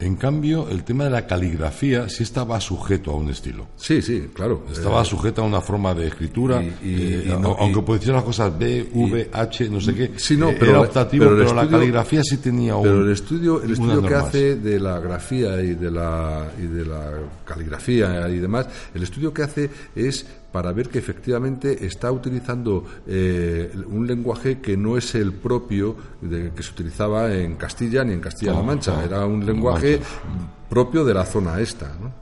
[0.00, 3.66] En cambio, el tema de la caligrafía sí estaba sujeto a un estilo.
[3.76, 4.64] Sí, sí, claro.
[4.72, 7.82] Estaba Eh, sujeto a una forma de escritura, y- y- eh, y no- aunque
[8.12, 10.12] las cosas B, V, H, no sé qué.
[10.16, 12.82] Sí, no, eh, pero- era optativo, pero la caligrafía sí tenía un.
[12.82, 16.84] Pero el estudio, el estudio que hace de la grafía y de la, y de
[16.86, 17.10] la
[17.44, 23.70] caligrafía y demás, el estudio que hace es para ver que efectivamente está utilizando eh,
[23.88, 28.20] un lenguaje que no es el propio de, que se utilizaba en Castilla ni en
[28.20, 29.04] Castilla-La Mancha.
[29.04, 30.00] Era un lenguaje
[30.68, 31.94] propio de la zona esta.
[32.00, 32.12] ¿no?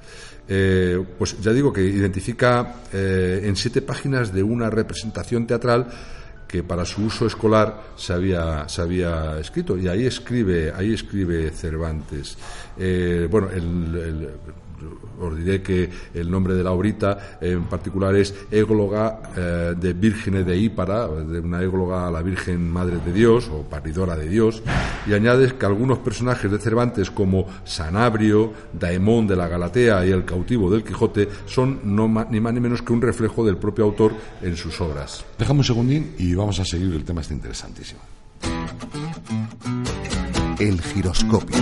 [0.47, 5.87] Eh, pues ya digo que identifica eh, en siete páginas de una representación teatral
[6.47, 11.51] que para su uso escolar se había, se había escrito y ahí escribe ahí escribe
[11.51, 12.39] Cervantes
[12.79, 14.31] Eh, bueno el- el-
[15.21, 20.47] os diré que el nombre de la obrita en particular es égloga eh, de Vírgenes
[20.47, 24.63] de Ípara, de una égloga a la Virgen Madre de Dios o paridora de Dios,
[25.07, 30.25] y añades que algunos personajes de Cervantes como Sanabrio, Daemón de la Galatea y el
[30.25, 34.13] cautivo del Quijote son no ni más ni menos que un reflejo del propio autor
[34.43, 35.25] en sus obras.
[35.39, 38.01] Déjame un segundín y vamos a seguir el tema, está interesantísimo.
[40.59, 41.57] El giroscopio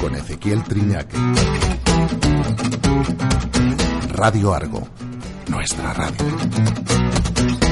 [0.00, 1.16] con Ezequiel Triñaque.
[4.14, 4.88] Radio Argo,
[5.48, 7.65] nuestra radio.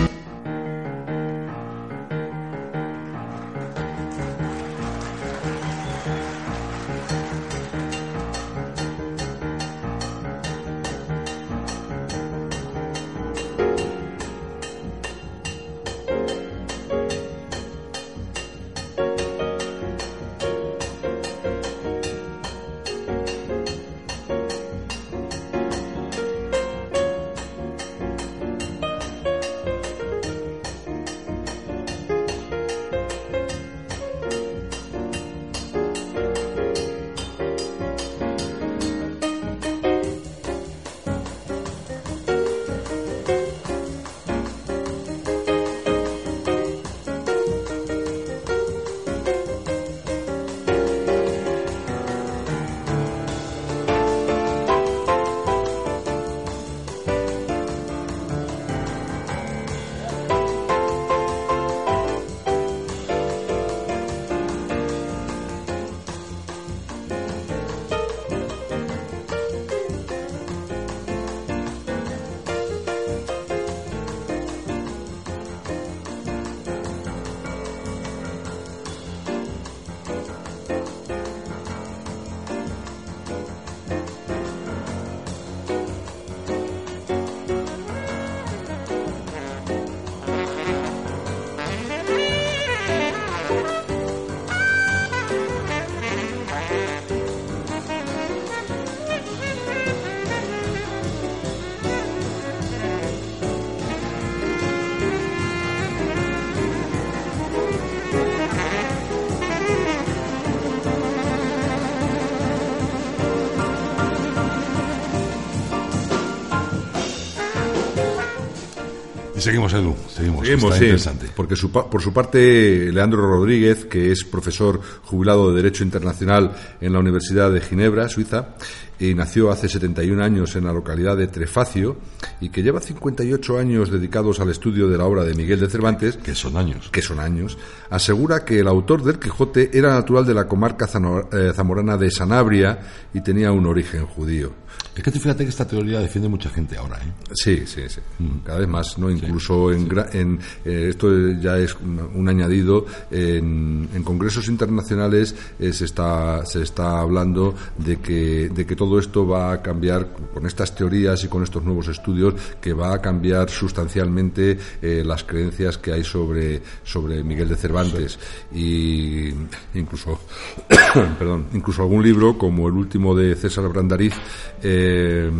[119.45, 119.95] Seguimos, Edu.
[120.09, 120.47] Seguimos.
[120.47, 121.27] Seguimos, está sí, interesante.
[121.35, 126.93] porque su por su parte, Leandro Rodríguez, que es profesor jubilado de Derecho Internacional en
[126.93, 128.55] la Universidad de Ginebra, Suiza,
[128.99, 131.97] y nació hace 71 años en la localidad de Trefacio,
[132.41, 136.17] y que lleva 58 años dedicados al estudio de la obra de Miguel de Cervantes,
[136.17, 136.89] Que son años.
[136.91, 137.59] que son años,
[137.91, 140.87] asegura que el autor del Quijote era natural de la comarca
[141.33, 142.79] eh, zamorana de Sanabria
[143.13, 144.53] y tenía un origen judío.
[144.97, 147.13] Es que fíjate que esta teoría defiende mucha gente ahora, ¿eh?
[147.33, 148.01] Sí, sí, sí.
[148.45, 149.11] Cada vez más, ¿no?
[149.11, 151.09] Incluso en, gra- en eh, esto
[151.41, 157.55] ya es un, un añadido en, en congresos internacionales eh, se está se está hablando
[157.79, 161.63] de que de que todo esto va a cambiar con estas teorías y con estos
[161.65, 167.49] nuevos estudios que va a cambiar sustancialmente eh, las creencias que hay sobre sobre Miguel
[167.49, 168.19] de Cervantes.
[168.55, 169.29] Y
[169.75, 170.21] incluso
[171.19, 174.15] perdón, incluso algún libro como el último de César Brandariz
[174.63, 175.31] eh,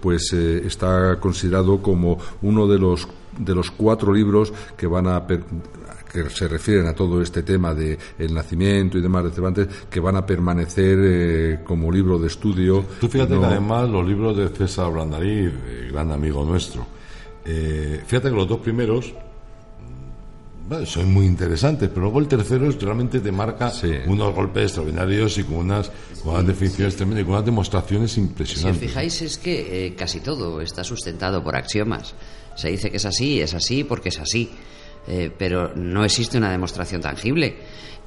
[0.00, 5.24] pues eh, está considerado como uno de los de los cuatro libros que van a
[5.26, 5.44] per-
[6.12, 10.00] que se refieren a todo este tema de el nacimiento y demás de Cervantes que
[10.00, 14.36] van a permanecer eh, como libro de estudio Tú fíjate No- que además los libros
[14.36, 16.86] de César Brandariz, eh, gran amigo nuestro,
[17.44, 22.68] eh, fíjate que los dos primeros mm, bueno, son muy interesantes, pero luego el tercero
[22.68, 23.90] es- realmente te marca Sí.
[24.06, 25.90] unos golpes extraordinarios y con unas,
[26.22, 28.80] con unas definiciones tremendas y con unas demostraciones Si os impresionantes.
[28.88, 32.14] fijáis es que eh, casi todo está sustentado por axiomas.
[32.56, 34.50] Se dice que es así, es así porque es así.
[35.10, 37.56] Eh, pero no existe una demostración tangible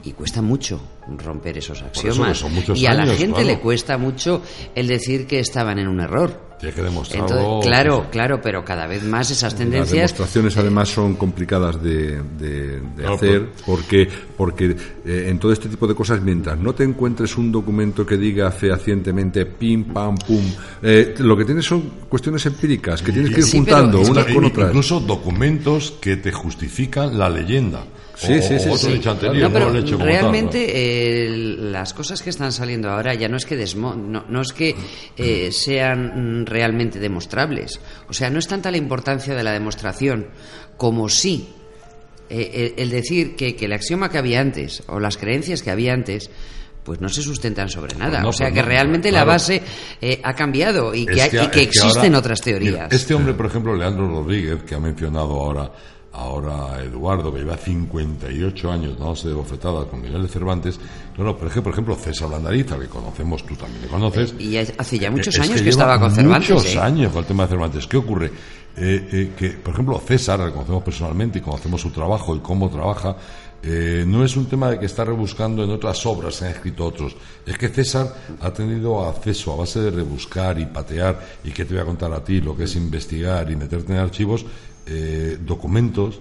[0.04, 0.80] y cuesta mucho
[1.18, 2.44] romper esos eso axiomas.
[2.76, 3.48] y a la años, gente claro.
[3.48, 4.42] le cuesta mucho
[4.76, 6.51] el decir que estaban en un error.
[6.62, 7.26] Tienes que demostrarlo.
[7.40, 12.22] Entonces, claro, claro, pero cada vez más esas las tendencias demostraciones además son complicadas de,
[12.40, 14.08] de- de Claro, hacer porque
[14.38, 18.16] porque eh, en todo este tipo de cosas mientras no te encuentres un documento que
[18.16, 20.44] diga fehacientemente pim pam pum
[20.84, 24.46] eh, lo que tienes son cuestiones empíricas que tienes que ir Sí, juntando unas con
[24.46, 27.84] otras Incluso documentos que te justifican la leyenda.
[28.28, 30.66] Sí, o, sí, sí, otro No, pero hecho tal, realmente
[31.26, 34.54] eh, las cosas que están saliendo ahora ya no es que desmo- no, no es
[34.54, 34.76] que
[35.18, 37.80] eh, sean mm, realmente demostrables.
[38.10, 40.28] O sea, no es tanta la importancia de la demostración
[40.78, 41.50] como sí
[42.30, 45.72] eh, el, el decir que, que el axioma que había antes o las creencias que
[45.72, 46.30] había antes
[46.84, 48.12] pues no se sustentan sobre nada.
[48.12, 49.26] Pues no, o sea pues que no, realmente claro.
[49.28, 49.62] la base
[50.02, 52.74] eh, ha cambiado y que, Es hay- y es que existen ahora- otras teorías.
[52.74, 55.72] Mira, este hombre, por ejemplo, Leandro Rodríguez, que ha mencionado ahora
[56.14, 60.80] ahora Eduardo, que lleva 58 años dándose de bofetadas con Miguel de Cervantes.
[61.16, 62.30] Claro, por ejemplo, por ejemplo César
[62.80, 64.34] que conocemos, tú también le conoces.
[64.38, 66.50] Y ya- hace ya muchos Es años que, estaba con Cervantes.
[66.50, 66.80] Muchos ¿eh?
[66.80, 67.88] años con el tema de Cervantes.
[67.88, 68.32] ¿Qué ocurre?
[68.78, 72.70] Eh, eh, que, por ejemplo, César, al conocemos personalmente y conocemos su trabajo y cómo
[72.70, 73.16] trabaja,
[73.64, 76.86] eh, no es un tema de que está rebuscando en otras obras que han escrito
[76.86, 77.16] otros.
[77.46, 81.74] Es que César ha tenido acceso a base de rebuscar y patear, y que te
[81.74, 84.46] voy a contar a ti lo que es investigar y meterte en archivos,
[84.86, 86.20] eh, documentos.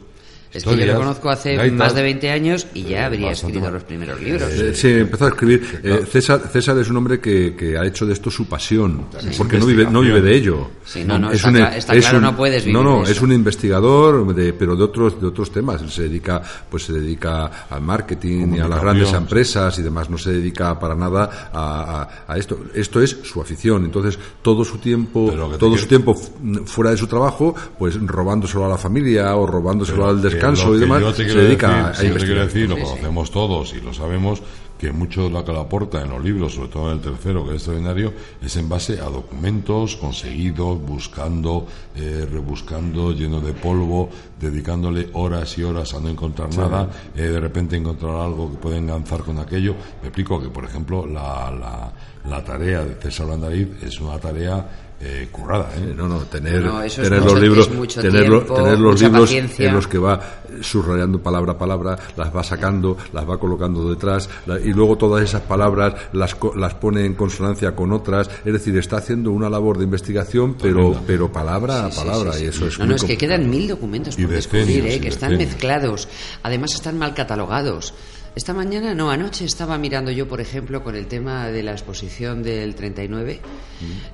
[0.52, 3.60] Es que yo lo conozco hace más de 20 años y ya habría Bastante escrito
[3.66, 3.72] más.
[3.74, 4.42] los primeros libros.
[4.52, 5.80] Eh, Sí, empezó a escribir.
[5.84, 9.28] Eh, César, César es un hombre que, que ha hecho de esto su pasión, Sí.
[9.38, 10.70] porque no vive, no vive de ello.
[10.84, 13.32] Sí, no, no, está cla- está claro, no puedes vivir No, no, de es un
[13.32, 15.82] investigador, de, pero de otros de otros temas.
[15.82, 20.10] Él se dedica, pues se dedica al marketing y a las grandes empresas y demás.
[20.10, 22.58] No se dedica para nada a, a- a esto.
[22.74, 23.84] Esto es su afición.
[23.84, 28.68] Entonces todo su tiempo, todo su tiempo fu- fuera de su trabajo, pues robándoselo a
[28.68, 31.00] la familia o robándoselo Pero al que descanso lo y demás.
[31.00, 32.46] yo te Se quiero dedica decir, a sí, yo te quiero investigar.
[32.46, 32.88] decir, lo Sí, sí.
[32.88, 34.42] conocemos todos y lo sabemos,
[34.78, 37.42] que mucho de lo que le aporta en los libros, sobre todo en el tercero,
[37.44, 44.08] que es extraordinario, es en base a documentos conseguidos, buscando, eh, rebuscando, lleno de polvo,
[44.40, 48.78] dedicándole horas y horas a no encontrar nada, eh, de repente encontrar algo que puede
[48.78, 49.74] enganzar con aquello.
[50.00, 51.92] Me explico que, por ejemplo, la, la,
[52.30, 54.66] la tarea de César Landariz es una tarea
[55.00, 55.70] eh, currada.
[55.76, 55.94] ¿eh?
[55.96, 59.68] No, no, tener, No, tener los libros, mucho tener, tiempo, tener los libros paciencia.
[59.68, 60.20] en los que va
[60.60, 65.22] subrayando palabra a palabra, las va sacando, las va colocando detrás la- y luego todas
[65.24, 68.28] esas palabras las, co- las pone en consonancia con otras.
[68.44, 72.38] Es decir, está haciendo una labor de investigación, pero, pero palabra a Sí, palabra sí,
[72.38, 72.48] y sí.
[72.48, 74.96] eso es No, muy no, es que quedan mil documentos Y por descubrir, decenios, ¿eh?
[74.96, 75.52] y que están decenios.
[75.54, 76.08] mezclados.
[76.42, 77.94] Además están mal catalogados.
[78.36, 82.44] Esta mañana, no, anoche estaba mirando yo, por ejemplo, con el tema de la exposición
[82.44, 83.40] del 39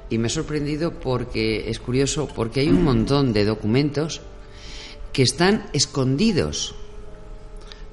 [0.08, 4.22] y me he sorprendido porque es curioso, porque hay un montón de documentos
[5.12, 6.74] que están escondidos.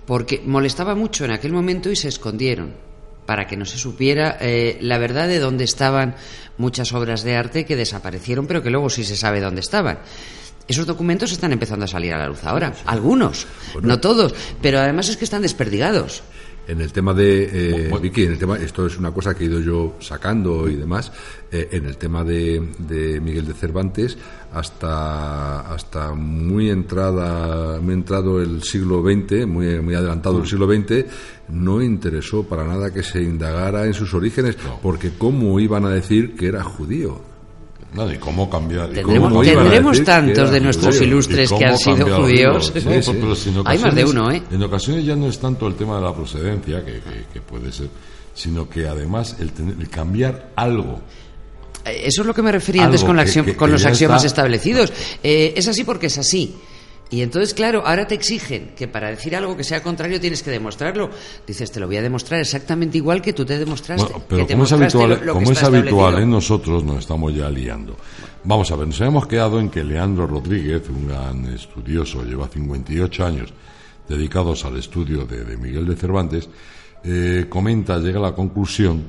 [0.05, 2.74] Porque molestaba mucho en aquel momento y se escondieron
[3.26, 6.15] para que no se supiera eh, la verdad de dónde estaban
[6.57, 9.99] muchas obras de arte que desaparecieron, pero que luego sí se sabe dónde estaban.
[10.68, 12.74] Esos documentos están empezando a salir a la luz ahora.
[12.86, 13.47] Algunos,
[13.82, 16.24] no todos, pero además es que están desperdigados.
[16.66, 17.99] En el tema de eh.
[18.01, 21.11] Vicky, en el tema, esto es una cosa que he ido yo sacando y demás.
[21.51, 24.18] eh, en el tema de, de Miguel de Cervantes,
[24.53, 31.05] hasta hasta muy entrada, muy entrado el siglo XX, muy muy adelantado el siglo XX,
[31.49, 36.36] no interesó para nada que se indagara en sus orígenes, porque cómo iban a decir
[36.36, 37.32] que era judío.
[37.93, 38.89] Nada, ¿y cómo cambiar?
[38.91, 42.71] ¿Y Tendremos, cómo tantos de nuestros ilustres ¿Y que han sido judíos.
[42.73, 43.11] los- Sí, no, sí.
[43.21, 44.41] pero si en Hay más de uno, ¿eh?
[44.51, 47.71] En ocasiones ya no es tanto el tema de la procedencia, que, que- que puede
[47.71, 47.89] ser,
[48.33, 51.01] sino que además el, tener- el cambiar algo.
[51.85, 53.85] Eh, Eso es lo que me refería antes con, la que- que- con que los
[53.85, 54.91] axiomas está- establecidos.
[55.21, 56.55] Eh, es así porque es así.
[57.09, 60.49] Y entonces, claro, ahora te exigen que para decir algo que sea contrario tienes que
[60.49, 61.11] demostrarlo.
[61.45, 64.03] Dices, te lo voy a demostrar exactamente igual que tú te demostraste.
[64.11, 66.97] Bueno, pero que te como es habitual, lo- lo que como es habitual nosotros, nos
[66.99, 67.95] estamos ya liando.
[68.45, 73.25] Vamos a ver, nos habíamos quedado en que Leandro Rodríguez, un gran estudioso, lleva 58
[73.25, 73.53] años
[74.09, 76.49] dedicados al estudio de, de Miguel de Cervantes,
[77.03, 79.03] eh, comenta, llega a la conclusión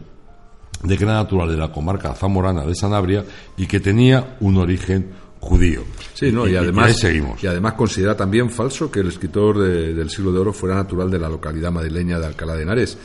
[0.82, 3.24] de que era natural de la comarca zamorana de Sanabria
[3.57, 5.11] y que tenía un origen
[5.45, 5.82] judío.
[6.14, 7.42] Sí, no, y, además, seguimos.
[7.42, 11.11] y además considera también falso que el escritor de- del siglo de oro fuera natural
[11.11, 12.97] de la localidad madrileña de Alcalá de Henares,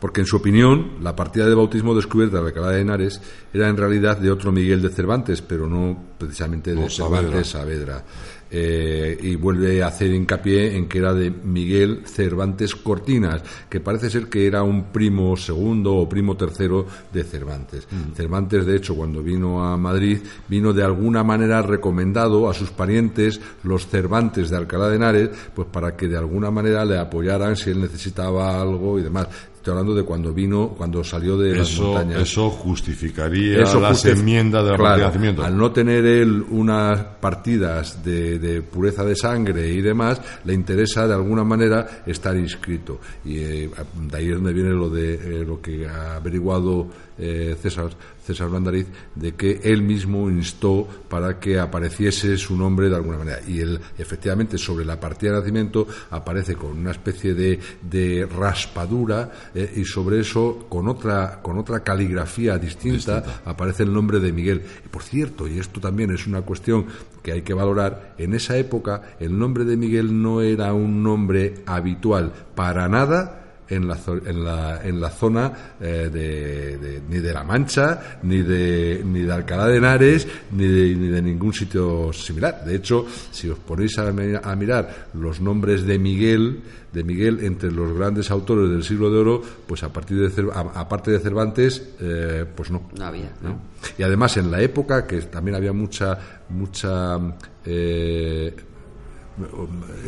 [0.00, 3.20] porque en su opinión la partida de bautismo descubierta de Alcalá de Henares
[3.52, 8.04] era en realidad de otro Miguel de Cervantes, pero no precisamente de Cervantes Saavedra.
[8.50, 14.08] Eh, y vuelve a hacer hincapié en que era de Miguel Cervantes Cortinas, que parece
[14.08, 17.86] ser que era un primo segundo o primo tercero de Cervantes.
[18.14, 23.38] Cervantes, de hecho, cuando vino a Madrid, vino de alguna manera recomendado a sus parientes,
[23.64, 27.70] los Cervantes de Alcalá de Henares, pues para que de alguna manera le apoyaran si
[27.70, 29.28] él necesitaba algo y demás.
[29.68, 32.22] Estoy hablando de cuando vino, cuando salió de las Eso, montañas.
[32.22, 35.42] eso justificaría Eso las justif- enmiendas de la Claro, de nacimiento.
[35.44, 41.06] Al no tener él unas partidas de, de pureza de sangre y demás, le interesa
[41.06, 42.98] de alguna manera estar inscrito.
[43.26, 43.70] Y eh,
[44.10, 46.86] de ahí es donde viene lo de eh, lo que ha averiguado
[47.18, 47.90] eh, César,
[48.28, 53.40] César Blandariz, de que él mismo instó para que apareciese su nombre de alguna manera.
[53.46, 59.30] Y él, efectivamente, sobre la partida de nacimiento aparece con una especie de, de raspadura
[59.54, 64.62] eh, y sobre eso, con otra, con otra caligrafía distinta, aparece el nombre de Miguel.
[64.84, 66.84] Y por cierto, y esto también es una cuestión
[67.22, 71.62] que hay que valorar, en esa época el nombre de Miguel no era un nombre
[71.66, 77.32] habitual para nada en la, en la, en la zona eh, de, de- ni de
[77.32, 82.12] La Mancha, ni de, ni de Alcalá de Henares, ni de, ni de ningún sitio
[82.12, 82.64] similar.
[82.64, 86.60] De hecho, si os ponéis a, mi- a mirar los nombres de Miguel,
[86.92, 91.10] de Miguel entre los grandes autores del siglo de oro, pues a partir de aparte
[91.10, 92.88] de Cervantes, eh, pues no.
[92.98, 93.60] No había, ¿no?
[93.98, 97.18] Y además en la época que también había mucha mucha
[97.64, 98.54] eh,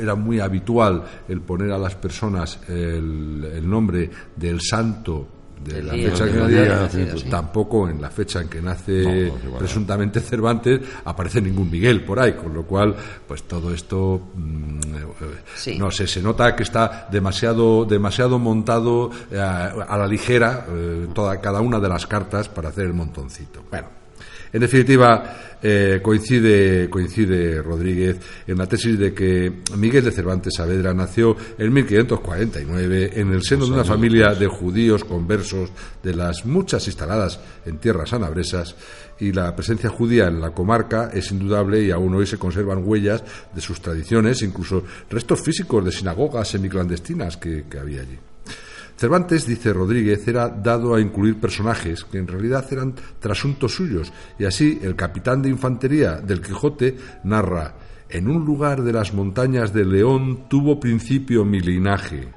[0.01, 5.27] era muy habitual el poner a las personas el, el nombre del santo
[5.63, 7.29] de la día, fecha que día nacido, sí.
[7.29, 9.59] tampoco en la fecha en que nace No, no, sí, bueno.
[9.59, 12.97] presuntamente Cervantes aparece ningún Miguel por ahí, con lo cual
[13.29, 14.81] pues todo esto mm,
[15.55, 15.79] Sí.
[15.79, 21.39] no sé, se nota que está demasiado demasiado montado eh, a la ligera eh, toda
[21.43, 23.63] cada una de las cartas para hacer el montoncito.
[23.71, 23.89] Bueno,
[24.53, 30.95] en definitiva, eh, coincide, coincide Rodríguez en la tesis de que Miguel de Cervantes Saavedra
[30.95, 35.71] nació en 1549 en el seno de una familia de judíos conversos
[36.03, 38.75] de las muchas instaladas en tierras sanabresas
[39.19, 43.23] y la presencia judía en la comarca es indudable y aún hoy se conservan huellas
[43.55, 48.19] de sus tradiciones, incluso restos físicos de sinagogas semiclandestinas que, que había allí.
[49.01, 54.45] Cervantes, dice Rodríguez, era dado a incluir personajes que en realidad eran trasuntos suyos, y
[54.45, 57.77] así el capitán de infantería del Quijote narra
[58.11, 62.29] En un lugar de las montañas de León tuvo principio mi linaje,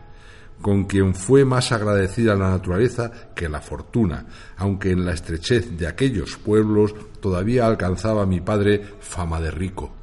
[0.62, 5.88] con quien fue más agradecida la naturaleza que la fortuna, aunque en la estrechez de
[5.88, 9.94] aquellos pueblos todavía alcanzaba mi padre fama de rico.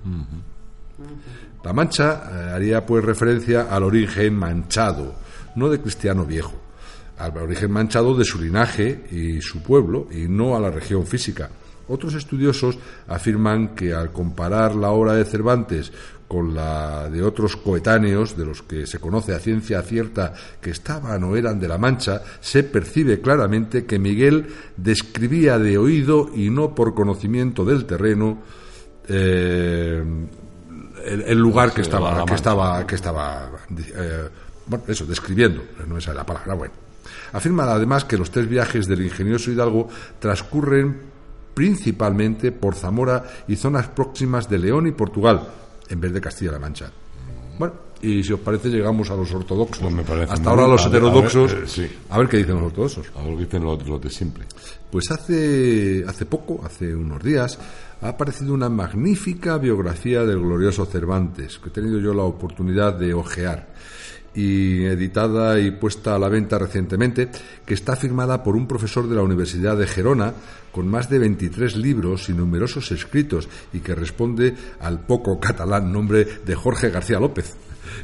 [1.65, 5.15] La mancha eh, haría pues referencia al origen manchado,
[5.57, 6.55] no de cristiano viejo,
[7.19, 11.51] al origen manchado de su linaje y su pueblo, y no a la región física.
[11.89, 12.79] Otros estudiosos
[13.09, 15.93] afirman que al comparar la obra de Cervantes
[16.29, 21.25] con la de otros coetáneos, de los que se conoce a ciencia cierta que estaban
[21.25, 24.47] o eran de la Mancha, se percibe claramente que Miguel
[24.77, 28.39] describía de oído y no por conocimiento del terreno
[29.09, 30.05] eh,
[31.05, 32.25] el, el lugar que estaba,
[32.87, 34.29] que estaba, eh,
[34.71, 36.73] bueno, eso, describiendo, no esa es la palabra, bueno.
[37.33, 39.89] Afirma además que los tres viajes del ingenioso Hidalgo
[40.21, 40.97] transcurren
[41.55, 45.47] principalmente por Zamora y zonas próximas de León y Portugal,
[45.89, 46.91] en vez de Castilla-La Mancha.
[47.59, 49.81] Bueno, y si os parece llegamos a los ortodoxos.
[49.83, 50.73] Pues me parece Hasta ahora bien.
[50.73, 51.53] los A ver, heterodoxos.
[51.53, 51.91] a ver, eh, sí.
[52.09, 53.07] a ver qué dicen los ortodoxos.
[53.17, 54.45] Algo que dicen los, los de siempre.
[54.91, 57.59] Pues hace, hace poco, hace unos días,
[58.01, 63.13] ha aparecido una magnífica biografía del glorioso Cervantes, que he tenido yo la oportunidad de
[63.13, 63.69] ojear,
[64.35, 67.29] y editada y puesta a la venta recientemente,
[67.65, 70.35] que está firmada por un profesor de la Universidad de Gerona,
[70.73, 76.27] con más de 23 libros y numerosos escritos, y que responde al poco catalán nombre
[76.45, 77.55] de Jorge García López,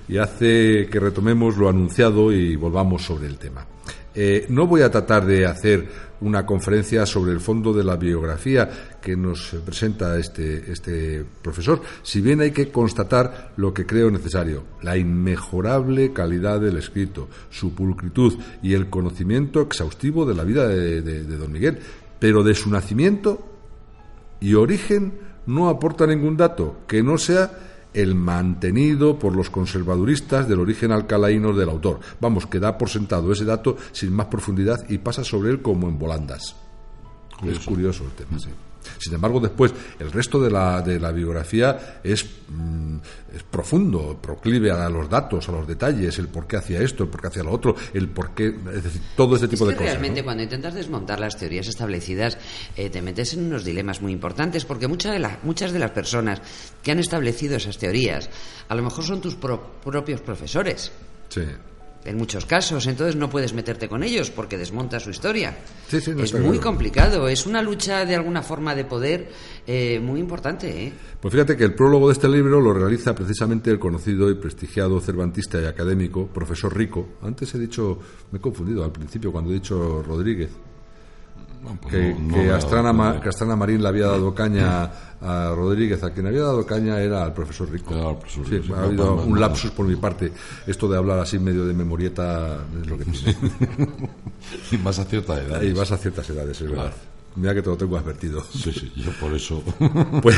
[0.08, 3.66] y hace que retomemos lo anunciado y volvamos sobre el tema.
[4.18, 5.86] Eh, no voy a tratar de hacer
[6.20, 8.70] una conferencia sobre el fondo de la biografía
[9.02, 14.64] que nos presenta este, este profesor, si bien hay que constatar lo que creo necesario,
[14.82, 21.02] la inmejorable calidad del escrito, su pulcritud y el conocimiento exhaustivo de la vida de,
[21.02, 21.78] de- de don Miguel,
[22.18, 23.46] pero de su nacimiento
[24.40, 25.14] y origen
[25.46, 27.50] no aporta ningún dato que no sea
[27.96, 32.00] el mantenido por los conservaduristas del origen alcalaíno del autor.
[32.20, 35.88] Vamos, que da por sentado ese dato sin más profundidad y pasa sobre él como
[35.88, 36.54] en volandas.
[37.42, 38.50] Es curioso el tema, sí.
[38.98, 42.96] Sin embargo, después, el resto de la, de la biografía es, mm,
[43.36, 47.08] es profundo, proclive a los datos, a los detalles, el por qué hacía esto, el
[47.10, 49.70] por qué hacía lo otro, el por qué, es decir, todo este Es tipo que
[49.72, 49.92] de cosas.
[49.92, 50.24] realmente ¿no?
[50.24, 52.38] cuando intentas desmontar las teorías establecidas
[52.76, 55.90] eh, te metes en unos dilemas muy importantes porque muchas de, las muchas de las
[55.90, 56.40] personas
[56.82, 58.28] que han establecido esas teorías
[58.68, 60.92] a lo mejor son tus pro- propios profesores
[61.28, 61.42] Sí.
[62.06, 65.56] En muchos casos, entonces no puedes meterte con ellos porque desmonta su historia.
[65.88, 66.60] Sí, sí, no es muy claro.
[66.60, 69.28] complicado, es una lucha de alguna forma de poder
[69.66, 70.86] eh, muy importante.
[70.86, 70.92] ¿eh?
[71.20, 75.00] Pues fíjate que el prólogo de este libro lo realiza precisamente el conocido y prestigiado
[75.00, 77.16] cervantista y académico, profesor Rico.
[77.22, 77.98] Antes he dicho,
[78.30, 80.50] me he confundido al principio cuando he dicho Rodríguez,
[81.66, 84.90] Bueno, pues que, no- que Astrana, dado Marín le había dado caña
[85.20, 86.02] a Rodríguez.
[86.04, 88.18] A quien había dado caña era al profesor Rico.
[88.20, 90.32] Profesor sí, ha habido un lapsus por mi parte.
[90.66, 93.36] Esto de hablar así medio de memorieta es lo que tiene.
[94.70, 95.60] Y más a cierta edad.
[95.60, 96.92] y vas a ciertas edades, es verdad.
[97.34, 98.42] Mira que te lo tengo advertido.
[98.44, 99.62] Sí, sí, yo por eso.
[100.22, 100.36] Pues,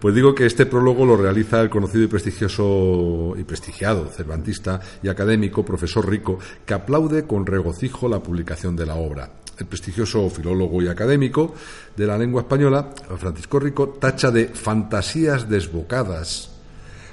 [0.00, 5.08] pues digo que este prólogo lo realiza el conocido y prestigioso y prestigiado cervantista y
[5.08, 9.30] académico profesor Rico, que aplaude con regocijo la publicación de la obra.
[9.58, 11.54] El prestigioso filólogo y académico
[11.96, 16.50] de la lengua española, Francisco Rico, tacha de fantasías desbocadas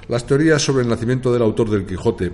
[0.08, 2.30] las teorías sobre el nacimiento del autor del Quijote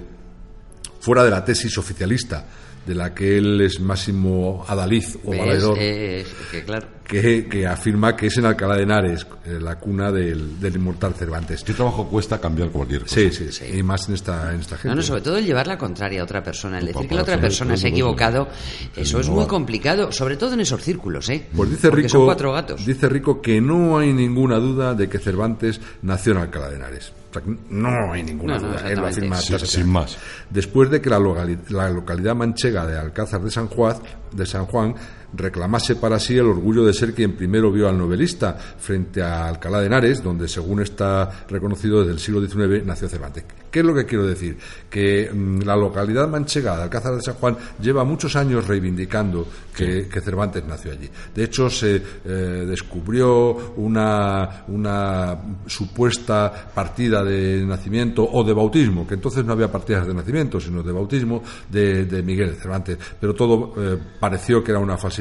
[1.01, 2.45] fuera de la tesis oficialista
[2.91, 6.25] de la que él es máximo adaliz o valedor que
[6.67, 6.89] claro.
[7.07, 11.15] que, que afirma que es en Alcalá de Henares, eh, la cuna del, del inmortal
[11.15, 11.63] Cervantes.
[11.63, 13.15] ¿Qué trabajo cuesta cambiar cualquier cosa?
[13.15, 14.89] Sí, sí, sí, y más en esta, en esta gente.
[14.89, 17.23] No, no, sobre todo el llevar la contraria a otra persona, el decir que la
[17.23, 18.49] otra persona se ha equivocado,
[18.97, 21.47] eso es muy complicado, sobre todo en esos círculos, ¿eh?
[21.55, 22.85] Pues dice Rico, son cuatro gatos.
[22.85, 27.13] dice Rico que no hay ninguna duda de que Cervantes nació en Alcalá de Henares.
[27.31, 28.91] O sea, que no hay ninguna No, no, duda.
[28.91, 30.17] Él lo afirma Sí, sin más.
[30.51, 33.97] Después de que la, locali- la localidad manchega de Alcázar de San, Juan,
[34.33, 34.95] de San Juan
[35.33, 39.81] reclamase para sí el orgullo de ser quien primero vio al novelista frente a Alcalá
[39.81, 43.45] de Henares, donde según está reconocido desde el siglo XIX nació Cervantes.
[43.71, 44.59] ¿Qué es lo que quiero decir?
[44.89, 50.09] Que mm, la localidad manchega de Alcázar de San Juan lleva muchos años reivindicando que,
[50.09, 51.09] que Cervantes nació allí.
[51.35, 52.31] De hecho, se eh,
[52.67, 60.07] descubrió una, una supuesta partida de nacimiento o de bautismo, que entonces no había partidas
[60.07, 62.99] de nacimiento, sino de bautismo de, de Miguel Cervantes.
[63.21, 65.20] Pero todo eh, pareció que era una falsificación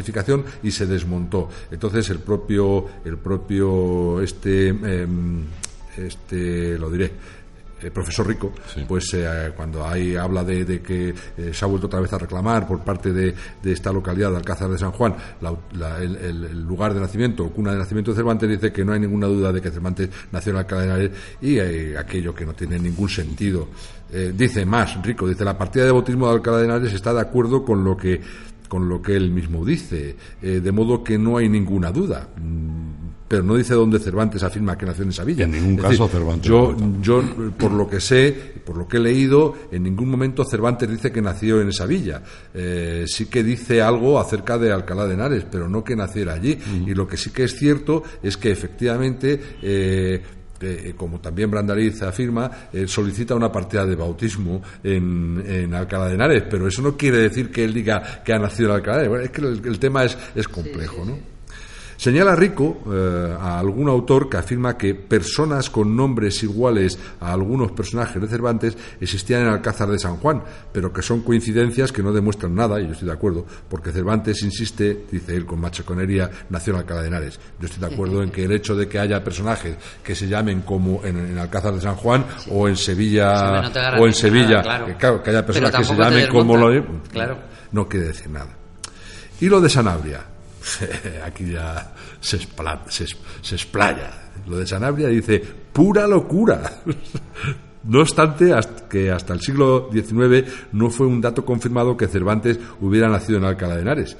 [0.63, 1.49] y se desmontó.
[1.71, 5.43] Entonces el propio, el propio este, em,
[5.97, 7.11] este, lo diré,
[7.81, 8.83] el profesor Rico, Sí.
[8.85, 12.17] pues eh, cuando ahí habla de, de que eh, se ha vuelto otra vez a
[12.17, 13.33] reclamar por parte de,
[13.63, 17.71] de esta localidad de Alcázar de San Juan la- la- el, lugar de nacimiento cuna
[17.71, 20.57] de nacimiento de Cervantes, dice que no hay ninguna duda de que Cervantes nació en
[20.57, 23.69] Alcalá de Henares y eh, aquello que no tiene ningún sentido.
[24.11, 27.21] Eh, dice más, Rico, dice la partida de bautismo de Alcalá de Henares está de
[27.21, 28.19] acuerdo con lo que
[28.69, 32.29] con lo que él mismo dice, eh, de modo que no hay ninguna duda.
[32.37, 32.87] Mm,
[33.27, 35.43] Pero no dice dónde Cervantes afirma que nació en esa villa.
[35.43, 37.21] En ningún Es caso decir, Cervantes Yo, yo,
[37.59, 41.21] por lo que sé, por lo que he leído, en ningún momento Cervantes dice que
[41.21, 42.23] nació en esa villa.
[42.55, 46.57] Eh, sí que dice algo acerca de Alcalá de Henares, pero no que naciera allí.
[46.87, 49.39] Y lo que sí que es cierto es que efectivamente.
[49.61, 50.21] eh,
[50.61, 56.15] eh, como también Brandariz afirma, eh, solicita una partida de bautismo en, en Alcalá de
[56.15, 59.05] Henares, pero eso no quiere decir que él diga que ha nacido en Alcalá de
[59.05, 59.09] Henares.
[59.09, 61.38] Bueno, es que el, el tema es, es complejo, ¿no?
[61.99, 67.73] Señala Rico eh, a algún autor que afirma que personas con nombres iguales a algunos
[67.73, 70.41] personajes de Cervantes existían en Alcázar de San Juan,
[70.71, 74.41] pero que son coincidencias que no demuestran nada, y yo estoy de acuerdo, porque Cervantes
[74.43, 77.37] insiste, dice él con machaconería, nació en Alcalá de Henares.
[77.59, 80.61] Yo estoy de acuerdo en que el hecho de que haya personajes que se llamen
[80.61, 84.63] como en, en Alcázar de San Juan o en Sevilla no o en Sevilla, nada,
[84.63, 84.85] claro.
[84.85, 86.69] que, claro, que haya personas que se llamen como lo.
[87.11, 87.39] Claro.
[87.73, 88.55] no quiere decir nada.
[89.41, 90.38] Y lo de Sanabria,
[91.25, 93.05] aquí ya se, espla- se,
[93.41, 94.31] se explaya.
[94.47, 95.39] Lo de Sanabria dice,
[95.73, 96.61] pura locura.
[97.81, 98.53] No obstante,
[98.89, 103.45] que hasta el siglo XIX no fue un dato confirmado que Cervantes hubiera nacido en
[103.45, 104.17] Alcalá de Henares.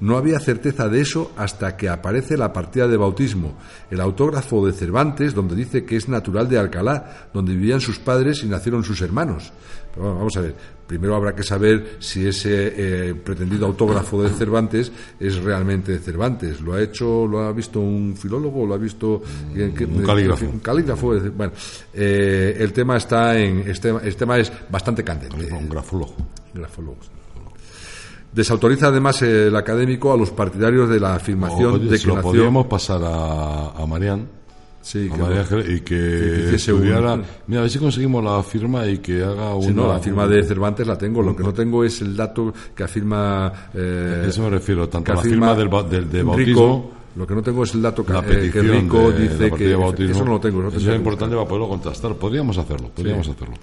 [0.00, 3.56] No había certeza de eso hasta que aparece la partida de bautismo,
[3.90, 8.42] el autógrafo de Cervantes, donde dice que es natural de Alcalá, donde vivían sus padres
[8.42, 9.52] y nacieron sus hermanos.
[9.92, 10.54] Pero bueno, vamos a ver,
[10.86, 12.72] primero habrá que saber si ese
[13.10, 14.90] eh, pretendido autógrafo de Cervantes
[15.20, 16.60] es realmente de Cervantes.
[16.62, 19.22] ¿Lo ha hecho, lo ha visto un filólogo, lo ha visto
[19.54, 20.46] Un calígrafo.
[20.46, 21.14] un calígrafo?
[21.14, 21.52] es decir, Bueno,
[21.92, 25.52] eh, el tema está en, este, el tema es bastante candente.
[25.52, 26.14] Un grafólogo.
[26.54, 27.10] Grafólogos.
[28.32, 32.14] Desautoriza además el académico a los partidarios de la afirmación Oye, de se que lo
[32.16, 32.30] nació.
[32.30, 34.26] podríamos pasar a, a Marian.
[34.82, 37.16] Sí, que- María Ángel, y que, que hiciese un- estudiara.
[37.46, 39.66] Mira, a ver si conseguimos la firma y que haga una.
[39.68, 41.22] Sí, no, la firma de Cervantes la tengo.
[41.22, 43.52] Lo que no tengo es el dato que afirma.
[43.74, 46.36] eh, A eso me refiero, tanto que la firma del, del de bautismo.
[46.36, 49.74] Rico, lo que no tengo es el dato que, eh, que Rico de, dice que.
[49.76, 50.14] bautismo.
[50.16, 50.66] Eso no lo tengo.
[50.68, 52.14] eso Eso es importante para poderlo contrastar.
[52.16, 53.54] Podríamos hacerlo, podríamos hacerlo.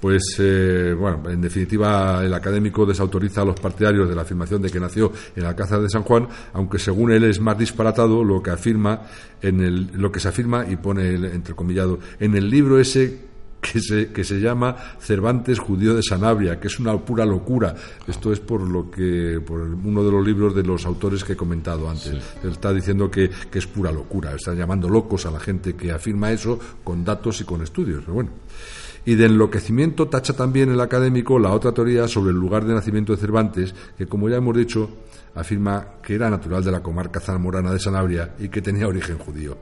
[0.00, 4.70] Pues, eh, bueno, en definitiva, el académico desautoriza a los partidarios de la afirmación de
[4.70, 8.50] que nació en Alcázar de San Juan, aunque según él es más disparatado lo que
[8.50, 9.02] afirma
[9.42, 13.28] en el, lo que se afirma y pone el entrecomillado en el libro ese
[13.60, 17.74] que se, que se llama Cervantes judío de Sanabria, que es una pura locura.
[18.06, 21.36] Esto es por lo que por uno de los libros de los autores que he
[21.36, 22.14] comentado antes.
[22.44, 24.32] Él está diciendo que, que es pura locura.
[24.32, 28.00] Está llamando locos a la gente que afirma eso con datos y con estudios.
[28.02, 28.30] Pero bueno.
[29.08, 33.14] Y de enloquecimiento tacha también el académico la otra teoría sobre el lugar de nacimiento
[33.14, 34.86] de Cervantes, que como ya hemos dicho,
[35.34, 39.56] afirma que era natural de la comarca zamorana de Sanabria y que tenía origen judío.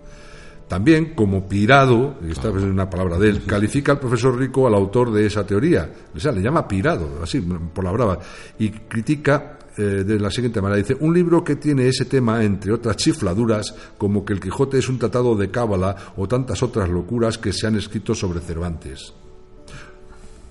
[0.66, 4.74] También, como pirado, y esta es una palabra de él, califica al profesor Rico al
[4.74, 5.88] autor de esa teoría.
[6.12, 8.18] O sea, le llama pirado, así, por la brava,
[8.58, 10.78] y critica eh, de la siguiente manera.
[10.78, 14.88] Dice, un libro que tiene ese tema, entre otras chifladuras, como que el Quijote es
[14.88, 19.14] un tratado de cábala o tantas otras locuras que se han escrito sobre Cervantes.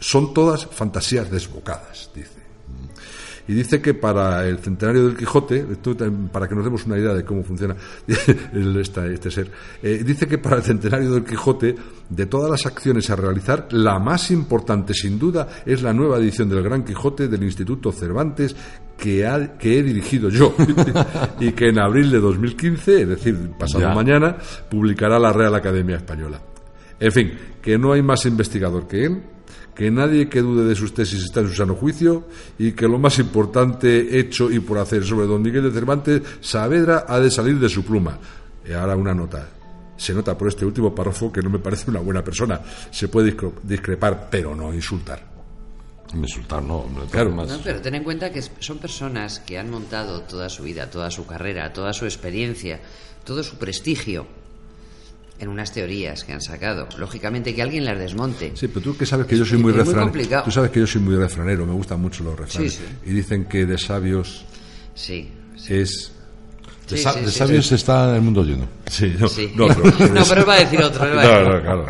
[0.06, 2.46] Son todas fantasías desbocadas, dice.
[3.48, 5.66] Y dice que para el centenario del Quijote,
[6.32, 7.76] para que nos demos una idea de cómo funciona
[8.82, 9.52] esta- este ser,
[9.82, 11.76] eh, dice que para el centenario del Quijote,
[12.10, 16.50] de todas las acciones a realizar, la más importante sin duda es la nueva edición
[16.50, 18.56] del Gran Quijote del Instituto Cervantes
[18.98, 20.56] que, ha- que he dirigido yo
[21.40, 23.94] y que en abril de 2015, es decir, pasado Ya.
[23.94, 24.38] mañana,
[24.70, 26.40] publicará la Real Academia Española.
[27.00, 27.32] En fin,
[27.62, 29.22] que no hay más investigador que él,
[29.76, 32.98] que nadie que dude de sus tesis está en su sano juicio y que lo
[32.98, 37.60] más importante hecho y por hacer sobre don Miguel de Cervantes Saavedra ha de salir
[37.60, 38.18] de su pluma.
[38.68, 39.50] Y ahora una nota.
[39.98, 42.62] Se nota por este último párrafo que no me parece una buena persona.
[42.92, 45.34] Se puede discre- discrepar, pero no insultar.
[46.14, 46.86] Insultar, no.
[46.96, 47.32] no, Claro.
[47.32, 47.50] más.
[47.50, 51.12] No, pero ten en cuenta que son personas que han montado toda su vida, toda
[51.12, 52.80] su carrera, toda su experiencia,
[53.26, 54.26] todo su prestigio
[55.40, 56.88] en unas teorías que han sacado.
[56.98, 58.52] Lógicamente que alguien las desmonte.
[58.56, 60.44] Sí, pero tú que sabes que yo soy muy Es refranero.
[60.44, 62.74] Tú sabes que yo soy muy refranero, me gustan mucho los refranes.
[62.74, 63.10] Sí, sí.
[63.10, 64.46] Y dicen que de sabios
[64.94, 65.30] Sí.
[65.58, 65.74] sí.
[65.76, 66.12] es.
[66.90, 68.68] De, Sí, sa- sí, de sí, sabios está el mundo lleno.
[68.92, 69.52] Sí, no, Sí.
[69.56, 69.84] no, pero-
[70.14, 71.04] No, pero él va a decir otro.
[71.04, 71.62] No, decir no, otro.
[71.64, 71.86] claro.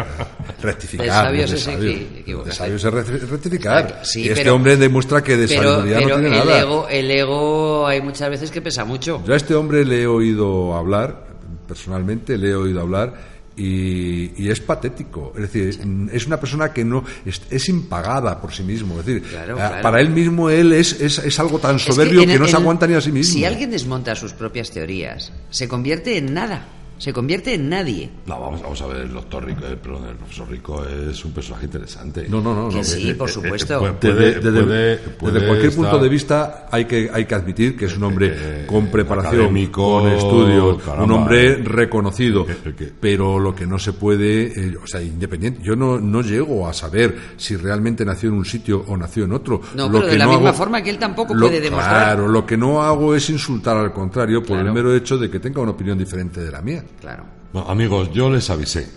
[0.62, 1.06] Rectificar.
[1.06, 1.84] De sabios de es sabios.
[1.96, 2.50] equi- equivocarse.
[2.50, 4.02] De sabios es re- rectificar.
[4.06, 6.62] Sí, y este pero- hombre demuestra que de Pero, sabiduría pero no tiene el, nada.
[6.62, 9.22] ego, el ego hay muchas veces que pesa mucho.
[9.28, 11.28] Yo a este hombre le he oído hablar,
[11.68, 15.34] personalmente le he oído hablar, y, y es patético.
[15.36, 19.00] Es decir, es una persona que no es, es impagada por sí mismo.
[19.00, 19.82] Es decir, Claro, claro.
[19.82, 22.88] para él mismo él es, es, es algo tan soberbio en que, no se aguanta
[22.88, 23.34] ni a sí mismo.
[23.34, 26.68] Si alguien desmonta sus propias teorías, se convierte en nada.
[26.98, 28.10] Se convierte en nadie.
[28.26, 31.32] No, vamos, vamos a ver, el doctor Rico, eh, perdón, el profesor Rico es un
[31.34, 32.26] personaje interesante.
[32.30, 32.70] No, no, no.
[32.70, 32.84] Que no.
[32.86, 33.80] sí, por eh, supuesto.
[33.80, 37.26] puede- Desde, puede- desde- puede- desde puede cualquier estar- punto de vista hay que, hay
[37.26, 41.52] que admitir que es un hombre Eh, con preparación, académico, con estudios, un caramba, hombre
[41.52, 41.56] eh.
[41.66, 42.46] reconocido.
[42.50, 46.00] Eh, eh, que- Pero lo que no se puede, eh, o sea, independiente, yo no,
[46.00, 49.60] no llego a saber si realmente nació en un sitio o nació en otro.
[49.76, 52.16] No, Lo pero de que la misma hago- forma que él tampoco lo- puede demostrar.
[52.16, 54.68] Claro, lo que no hago es insultar al contrario por Claro.
[54.70, 56.84] el mero hecho de que tenga una opinión diferente de la mía.
[57.02, 57.24] Claro.
[57.54, 58.88] Bueno, amigos, yo les avisé.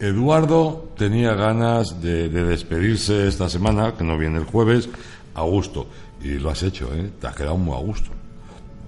[0.00, 4.88] Eduardo tenía ganas de, de despedirse esta semana, que no viene el jueves,
[5.34, 5.86] a gusto.
[6.22, 7.10] Y lo has hecho, ¿eh?
[7.20, 8.10] Te has quedado muy a gusto.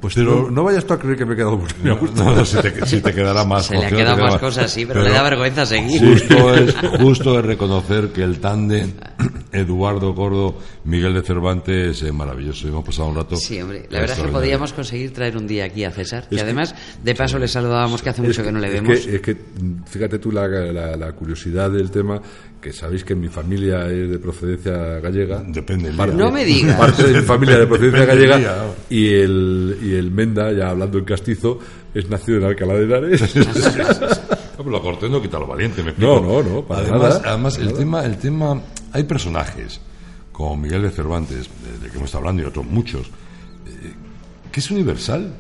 [0.01, 2.23] Pues Pero- no, no vayas tú a creer que me he quedado muy a gusto.
[2.23, 3.67] No, no, si te, si te quedará más.
[3.67, 6.01] Se le ha quedado queda más cosas, sí, pero, le da vergüenza seguir.
[6.03, 8.93] Justo es, justo es reconocer que el tándem
[9.53, 12.68] Eduardo Gordo, Miguel de Cervantes es maravilloso.
[12.68, 13.37] Hemos pasado un rato.
[13.37, 16.41] Sí, hombre, la verdad es que podíamos conseguir traer un día aquí a César, que
[16.41, 18.99] además, de paso le saludábamos que hace mucho que no le es vemos.
[19.01, 19.37] Que, es que,
[19.87, 22.20] fíjate tú la, la- la curiosidad del tema,
[22.61, 25.43] que sabéis que mi familia es de procedencia gallega.
[25.47, 26.24] Depende del Parte- día.
[26.24, 26.77] No me digas.
[26.79, 28.55] Parte de mi familia de procedencia Depende gallega.
[28.55, 28.74] día, ¿no?
[28.97, 31.59] Y el, y el Menda, ya hablando en castizo,
[31.95, 33.37] es nacido en Alcalá de Henares.
[33.37, 33.45] No,
[34.59, 36.20] pero lo cortés no quita lo valiente, me explico.
[36.20, 37.79] No, no, no, para además, nada, además para el nada.
[37.79, 38.62] tema, el tema,
[38.97, 39.80] hay personajes
[40.32, 43.92] como Miguel de Cervantes, de, de que hemos estado hablando y otros muchos, eh,
[44.53, 45.32] que es universal.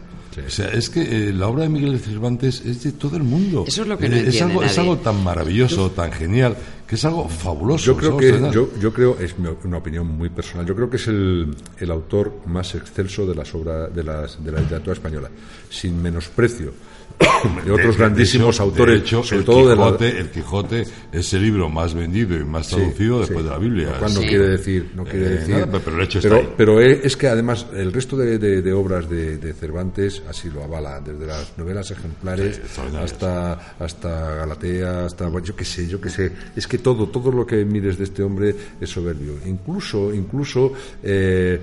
[0.46, 3.22] O sea, es que eh, la obra de Miguel de Cervantes es de todo el
[3.22, 3.64] mundo.
[3.66, 6.54] Eso es lo que no Eh, es algo, es algo tan maravilloso, tan genial,
[6.86, 7.86] que es algo fabuloso.
[7.86, 10.90] Yo creo que, Además, yo, yo creo, es mi- una opinión muy personal, yo creo
[10.90, 14.92] que es el, el autor más excelso de las obras de, las, de la literatura
[14.92, 15.30] española,
[15.70, 16.72] sin menosprecio
[17.64, 20.18] de otros de- grandísimos de hecho- autores, de hecho, sobre el todo de la, Quijote,
[20.18, 23.44] el Quijote es el libro más vendido y más Sí, traducido después sí.
[23.44, 23.90] de la Biblia.
[23.92, 24.26] Lo cual no Sí.
[24.28, 25.54] quiere decir, no quiere Eh, decir.
[25.54, 26.54] nada, pero- pero el hecho está pero, ahí.
[26.56, 31.56] pero es que además el resto de, obras de, Cervantes así lo avala, desde las
[31.56, 32.60] novelas ejemplares
[33.00, 36.32] hasta hasta Galatea, hasta yo qué sé, yo qué sé.
[36.54, 39.34] Es que todo, todo lo que mires de este hombre es soberbio.
[39.46, 41.58] Incluso, incluso eh,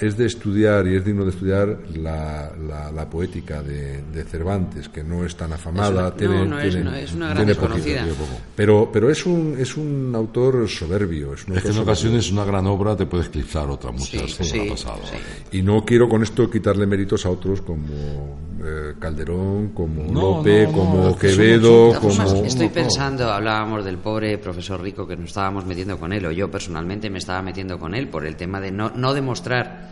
[0.00, 4.88] es de estudiar y es digno de estudiar la, la- la poética de, de Cervantes,
[4.88, 5.88] que no es tan afamada.
[5.90, 8.02] Es una- tiene, no, no es- tiene- no, es una gran tiene poquito, desconocida.
[8.04, 8.40] tiene poco.
[8.56, 11.34] Pero, pero es un, es un autor soberbio.
[11.34, 11.82] Es, un Es que autor en soberbio.
[11.82, 15.00] ocasiones una gran obra te puede eclipsar otra muchas Sí, como sí, ha pasado.
[15.04, 15.58] sí.
[15.58, 20.64] Y no quiero con esto quitarle méritos a otros como eh, Calderón, como No, Lope,
[20.66, 22.44] no, no, como es Quevedo, como...
[22.44, 26.48] estoy pensando, hablábamos del pobre profesor Rico que nos estábamos metiendo con él, o yo
[26.50, 29.90] personalmente me estaba metiendo con él por el tema de no, no demostrar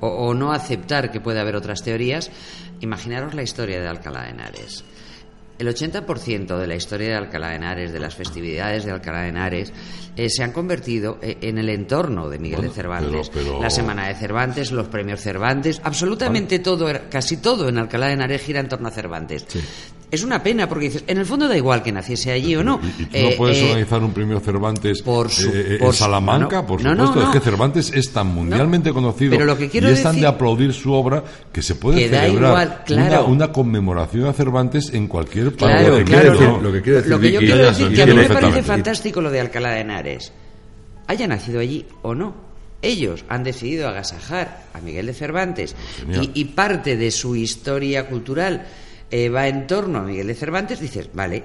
[0.00, 2.30] o, o no aceptar que puede haber otras teorías.
[2.80, 4.84] Imaginaros la historia de Alcalá de Henares.
[5.58, 9.28] El 80% de la historia de Alcalá de Henares, de las festividades de Alcalá de
[9.28, 9.72] Henares,
[10.16, 13.28] eh, se han convertido eh, en el entorno de Miguel Bueno, de Cervantes.
[13.28, 18.06] pero- pero- La Semana de Cervantes, los premios Cervantes, absolutamente todo, casi todo en Alcalá
[18.06, 19.46] de Henares gira en torno a Cervantes.
[20.10, 22.80] Es una pena porque dices, en el fondo da igual que naciese allí o no.
[22.82, 25.76] ¿Y, y tú Eh, no puedes eh, organizar un premio Cervantes por su- eh, eh,
[25.78, 26.56] por en su- Salamanca?
[26.62, 29.88] no, por supuesto, no, es que Cervantes es tan mundialmente conocido pero lo que quiero
[29.88, 33.24] y es tan decir- de aplaudir su obra que se puede Que celebrar igual, claro.
[33.26, 36.32] una, una conmemoración a Cervantes en cualquier parte Claro, del claro.
[36.40, 36.60] mundo.
[36.70, 39.20] lo que decir Lo que yo quiero decir ya, que a mí me parece fantástico
[39.20, 40.32] lo de Alcalá de Henares.
[41.06, 42.34] Haya nacido allí o no.
[42.82, 45.76] Ellos han decidido agasajar a Miguel de Cervantes
[46.34, 48.66] y parte de su historia cultural
[49.10, 51.42] eh, va en torno a Miguel de Cervantes, dices, vale.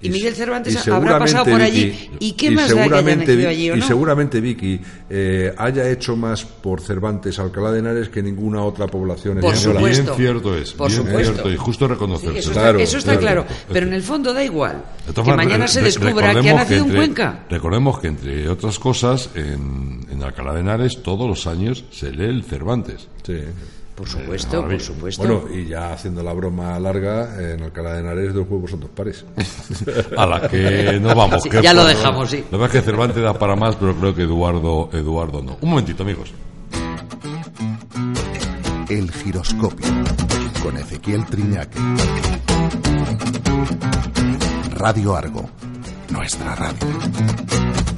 [0.00, 1.86] Y, Miguel Cervantes y habrá pasado por allí.
[1.86, 3.86] Vicky, ¿Y qué más da que haya allí o Y no?
[3.88, 9.40] seguramente Vicky eh, haya hecho más por Cervantes Alcalá de Henares que ninguna otra población
[9.40, 9.80] Por española.
[9.80, 10.14] supuesto.
[10.14, 11.32] Bien cierto es, Por bien supuesto.
[11.32, 12.38] cierto y justo Sí, reconocerse.
[12.38, 13.44] eso, Claro, está, eso está claro.
[13.44, 13.60] claro.
[13.72, 14.84] Pero en el fondo da igual.
[15.12, 17.46] Que mañana se descubra que ha nacido en entre- Cuenca.
[17.50, 22.26] Recordemos que, entre otras cosas, en, en Alcalá de Henares todos los años se lee
[22.26, 23.08] el Cervantes.
[23.26, 23.40] Sí.
[23.98, 25.22] Por supuesto, por supuesto.
[25.22, 28.90] Bueno, y ya haciendo la broma larga, en Alcalá de Henares dos huevos son dos
[28.90, 29.24] pares.
[30.16, 31.42] A la que no vamos.
[31.42, 32.44] Sí, que ya lo dejamos, sí.
[32.52, 35.58] La verdad es que Cervantes da para más, pero creo que Eduardo, Eduardo no.
[35.60, 36.32] Un momentito, amigos.
[38.88, 39.88] El giroscopio
[40.62, 41.80] con Ezequiel Triñaque.
[44.76, 45.50] Radio Argo,
[46.10, 47.97] nuestra radio.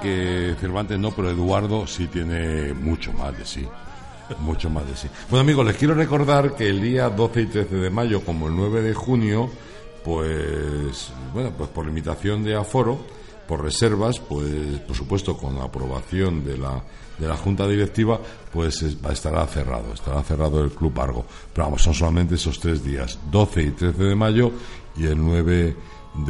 [0.00, 3.66] que Cervantes no, pero Eduardo sí tiene mucho más de sí.
[4.40, 5.08] Mucho más de sí.
[5.30, 8.56] Bueno, amigos, les quiero recordar que el día 12 y 13 de mayo, como el
[8.56, 9.50] 9 de junio,
[10.04, 12.98] pues, bueno, pues por limitación de aforo,
[13.46, 16.82] por reservas, pues, por supuesto, con la aprobación de la,
[17.18, 18.20] de la Junta Directiva,
[18.52, 21.24] pues estará cerrado, estará cerrado el Club Argo.
[21.52, 24.52] Pero vamos, son solamente esos tres días, 12 y 13 de mayo
[24.96, 25.76] y el 9 de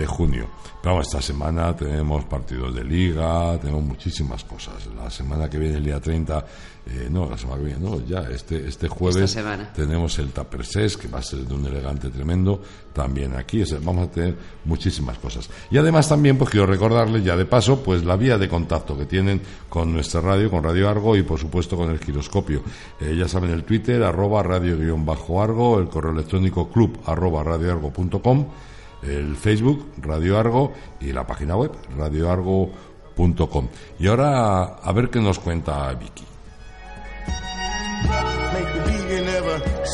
[0.07, 0.47] junio.
[0.81, 4.87] Pero vamos, esta semana tenemos partidos de liga, tenemos muchísimas cosas.
[4.97, 6.45] La semana que viene, el día 30,
[6.87, 9.37] eh, no, la semana que viene, no, ya, este, este jueves
[9.75, 10.63] tenemos el Tupper
[11.01, 12.63] que va a ser de un elegante tremendo,
[12.93, 15.51] también aquí, o sea, vamos a tener muchísimas cosas.
[15.71, 19.05] Y además también, pues quiero recordarles ya de paso, pues la vía de contacto que
[19.05, 22.63] tienen con nuestra radio, con Radio Argo y por supuesto con el giroscopio.
[23.01, 28.47] Eh, ya saben el Twitter, arroba radio-argo, el correo electrónico club arroba radioargo.com,
[29.03, 33.69] el Facebook, Radio Argo, y la página web, radioargo.com.
[33.99, 36.29] Y ahora, a ver qué nos cuenta Vicky.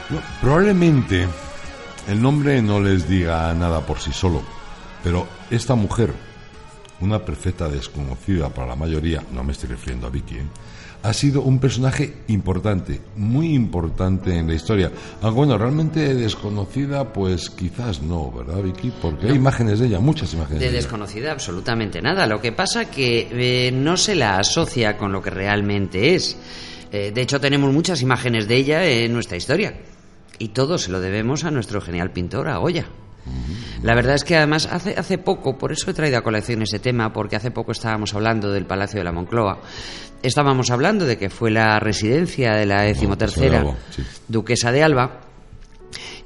[0.10, 1.28] No, probablemente
[2.07, 4.41] el nombre no les diga nada por sí solo,
[5.03, 6.14] pero esta mujer,
[7.01, 10.43] una perfecta desconocida para la mayoría, no me estoy refiriendo a Vicky, ¿eh?
[11.01, 14.91] ha sido un personaje importante, muy importante en la historia.
[15.22, 18.91] Aunque bueno, realmente desconocida, pues quizás no, ¿verdad, Vicky?
[19.01, 20.78] Porque hay imágenes de ella, muchas imágenes de, De ella.
[20.82, 22.26] desconocida absolutamente nada.
[22.28, 26.36] Lo que pasa que eh, no se la asocia con lo que realmente es.
[26.91, 29.74] Eh, de hecho, tenemos muchas imágenes de ella en nuestra historia.
[30.40, 32.86] Y todo se lo debemos a nuestro genial pintor, a Goya.
[33.84, 36.80] La verdad es que además hace, hace poco, por eso he traído a colección ese
[36.80, 39.60] tema, porque hace poco estábamos hablando del Palacio de la Moncloa.
[40.24, 44.02] Estábamos hablando de que fue la residencia de la decimotercera Alba, sí.
[44.28, 45.22] duquesa de Alba,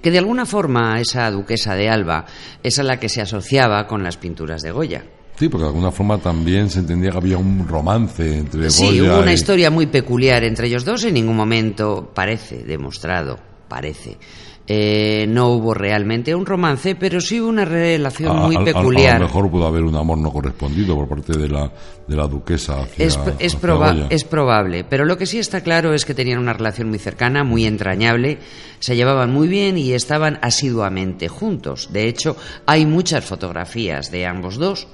[0.02, 2.26] que de alguna forma esa duquesa de Alba
[2.62, 5.04] es a la que se asociaba con las pinturas de Goya.
[5.36, 9.04] Sí, porque de alguna forma también se entendía que había un romance entre Sí, Goya
[9.16, 11.04] hubo una y- historia muy peculiar entre ellos dos.
[11.04, 14.18] En ningún momento parece demostrado, parece.
[14.66, 19.18] eh, no hubo realmente un romance, pero sí una relación A- muy a- peculiar.
[19.18, 21.70] A, lo mejor pudo haber un amor no correspondido por parte de la,
[22.08, 25.60] de la duquesa hacia, Es, es, hacia proba- es probable, pero lo que sí está
[25.60, 28.38] claro es que tenían una relación muy cercana, muy entrañable,
[28.80, 31.90] se llevaban muy bien y estaban asiduamente juntos.
[31.92, 34.88] De hecho, hay muchas fotografías de ambos dos,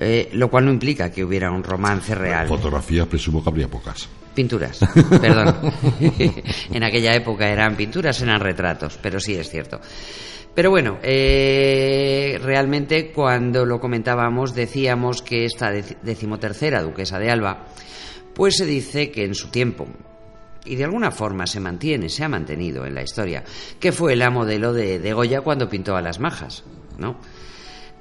[0.00, 2.48] eh, lo cual no implica que hubiera un romance real.
[2.48, 4.08] Fotografías presumo que habría pocas.
[4.38, 4.78] Pinturas,
[5.20, 5.52] perdón.
[6.72, 9.80] en aquella época eran pinturas, eran retratos, pero sí es cierto.
[10.54, 17.66] Pero bueno, eh, realmente cuando lo comentábamos decíamos que esta dec- decimotercera duquesa de Alba,
[18.32, 19.88] pues se dice que en su tiempo,
[20.64, 23.42] y de alguna forma se mantiene, se ha mantenido en la historia,
[23.80, 26.62] que fue la modelo de, de Goya cuando pintó a las majas,
[26.96, 27.18] ¿no?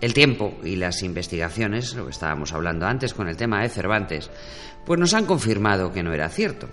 [0.02, 4.30] El tiempo y las investigaciones, lo que estábamos hablando antes con el tema de Cervantes,
[4.88, 6.68] pues nos han confirmado que no era cierto.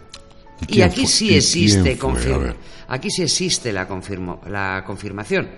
[0.68, 2.54] ¿Y aquí sí ¿Y existe confirma-
[2.88, 5.48] aquí sí existe la, confirmo- la confirmación.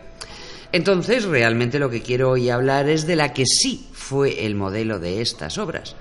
[0.72, 4.98] Entonces, realmente lo que quiero hoy hablar es de la que sí fue el modelo
[4.98, 5.94] de estas obras.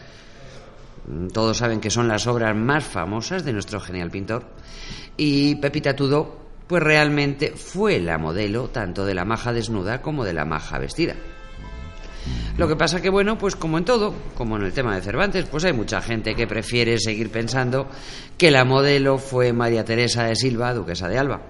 [1.07, 4.43] Mm, Todos saben que son las obras más famosas de nuestro genial pintor.
[5.17, 10.33] Y Pepita Tudó, pues realmente fue la modelo tanto de la maja desnuda como de
[10.33, 11.15] la maja vestida.
[12.57, 15.45] Lo que pasa que, bueno, pues como en todo, como en el tema de Cervantes,
[15.45, 17.88] pues hay mucha gente que prefiere seguir pensando
[18.38, 21.41] que la modelo fue María Teresa de Silva, duquesa de Alba.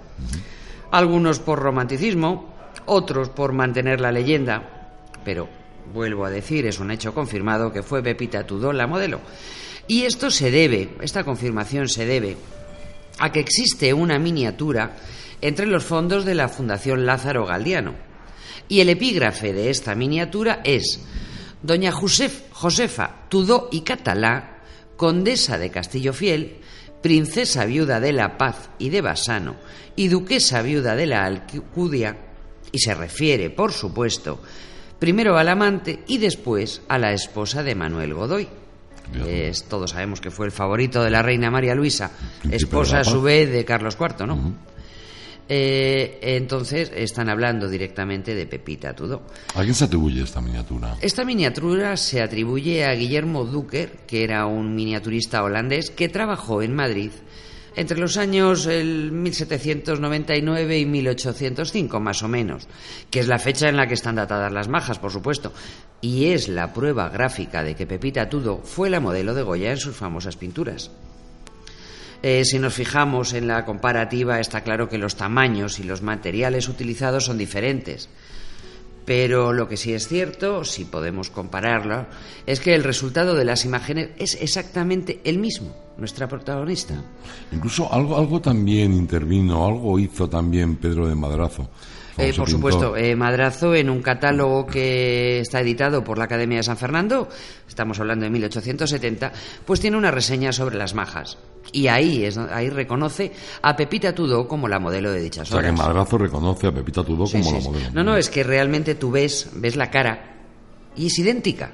[0.91, 2.53] Algunos por romanticismo,
[2.85, 4.91] otros por mantener la leyenda,
[5.23, 5.47] pero
[5.93, 9.21] vuelvo a decir, es un hecho confirmado que fue Pepita Tudó la modelo.
[9.87, 12.37] Y esto se debe, esta confirmación se debe
[13.19, 14.95] a que existe una miniatura
[15.41, 17.93] entre los fondos de la Fundación Lázaro Galdiano.
[18.67, 20.99] Y el epígrafe de esta miniatura es
[21.61, 24.61] Doña Josef- Josefa Tudó y Catalá,
[24.97, 26.57] condesa de Castillo Fiel,
[27.01, 29.55] princesa viuda de la Paz y de Basano
[29.95, 32.17] y duquesa viuda de la Alcudia,
[32.71, 34.41] y se refiere, por supuesto,
[34.99, 38.47] primero al amante y después a la esposa de Manuel Godoy.
[39.27, 42.11] Es- todos sabemos que fue el favorito de la reina María Luisa,
[42.49, 44.55] esposa a su vez de Carlos IV, ¿no?
[45.47, 49.21] Eh, entonces están hablando directamente de Pepita Tudó.
[49.53, 50.97] ¿A quién se atribuye esta miniatura?
[51.01, 56.73] Esta miniatura se atribuye a Guillermo Ducker, que era un miniaturista holandés que trabajó en
[56.73, 57.11] Madrid
[57.75, 62.67] entre los años el 1799 y 1805, más o menos,
[63.09, 65.51] que es la fecha en la que están datadas las majas, por supuesto,
[66.01, 69.77] y es la prueba gráfica de que Pepita Tudó fue la modelo de Goya en
[69.77, 70.91] sus famosas pinturas.
[72.27, 76.67] Eh, si nos fijamos en la comparativa, está claro que los tamaños y los materiales
[76.67, 78.09] utilizados son diferentes.
[79.05, 82.07] Pero lo que sí es cierto, si podemos compararlo,
[82.47, 86.99] es que el resultado de las imágenes es exactamente el mismo, nuestra protagonista.
[87.51, 91.69] Incluso algo, algo también intervino, algo hizo también Pedro de Madrazo.
[92.17, 92.49] Eh, por pintor.
[92.49, 97.27] supuesto, eh, Madrazo en un catálogo que está editado por la Academia de San Fernando,
[97.67, 99.31] estamos hablando de 1870,
[99.65, 101.37] pues tiene una reseña sobre las majas.
[101.71, 105.61] Y ahí, es, ahí reconoce a Pepita Tudó como la modelo de dichas O sea
[105.61, 105.87] que obras.
[105.87, 107.89] Madrazo reconoce a Pepita Tudó Sí, como sí, la modelo.
[107.93, 110.35] No, no, es que realmente tú ves, ves la cara
[110.95, 111.71] y es idéntica.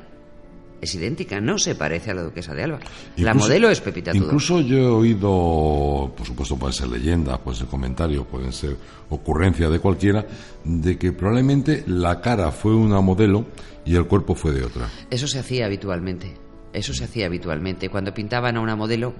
[0.81, 2.79] Es idéntica, no se parece a la duquesa de Alba.
[3.17, 4.11] la Incluso- modelo es Pepita.
[4.15, 8.75] Incluso yo he oído, por supuesto pueden ser leyendas, pueden ser comentarios, pueden ser
[9.09, 10.25] ocurrencias de cualquiera,
[10.63, 13.45] de que probablemente la cara fue una modelo
[13.85, 14.89] y el cuerpo fue de otra.
[15.09, 16.33] Eso se hacía habitualmente.
[16.73, 17.89] Eso se hacía habitualmente.
[17.89, 19.13] Cuando pintaban a una modelo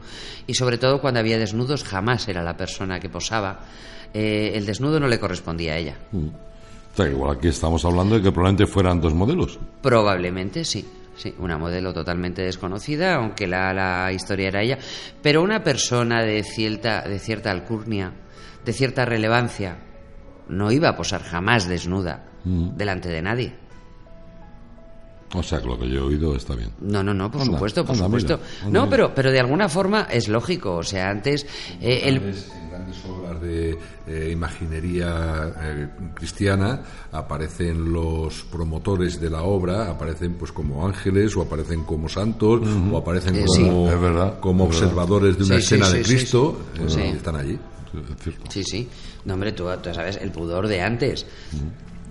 [0.47, 3.66] y sobre todo cuando había desnudos, jamás era la persona que posaba.
[4.14, 5.95] Eh, el desnudo no le correspondía a ella.
[6.14, 9.59] O sea que igual aquí estamos hablando de que probablemente fueran dos modelos.
[9.82, 10.86] Probablemente sí.
[11.22, 14.80] Sí, una modelo totalmente desconocida, aunque la, la historia era ella,
[15.22, 18.12] pero una persona de cierta, de cierta alcurnia,
[18.66, 19.78] de cierta relevancia,
[20.48, 23.56] no iba a posar jamás desnuda delante de nadie.
[25.34, 26.70] O sea que lo que yo he oído está bien.
[26.82, 28.38] No, no, no, por Anda, supuesto, por anda, supuesto.
[28.38, 28.90] mira, anda, no, mira.
[28.90, 30.76] pero, pero de alguna forma es lógico.
[30.76, 31.46] O sea, antes
[31.80, 33.78] eh, el, En grandes obras de
[34.08, 36.82] eh, imaginería eh, cristiana
[37.14, 42.98] aparecen los promotores de la obra, aparecen pues como ángeles o aparecen como santos o
[42.98, 43.94] aparecen Eh, como, sí.
[43.94, 44.84] Es verdad, como es verdad.
[44.88, 46.82] observadores de una Sí, escena sí, de sí, Cristo sí.
[46.84, 47.00] eh, Sí.
[47.02, 47.54] y están allí.
[47.94, 48.34] Es.
[48.54, 48.90] Sí, sí.
[49.26, 51.26] No, hombre, tú, tú sabes, el pudor de antes.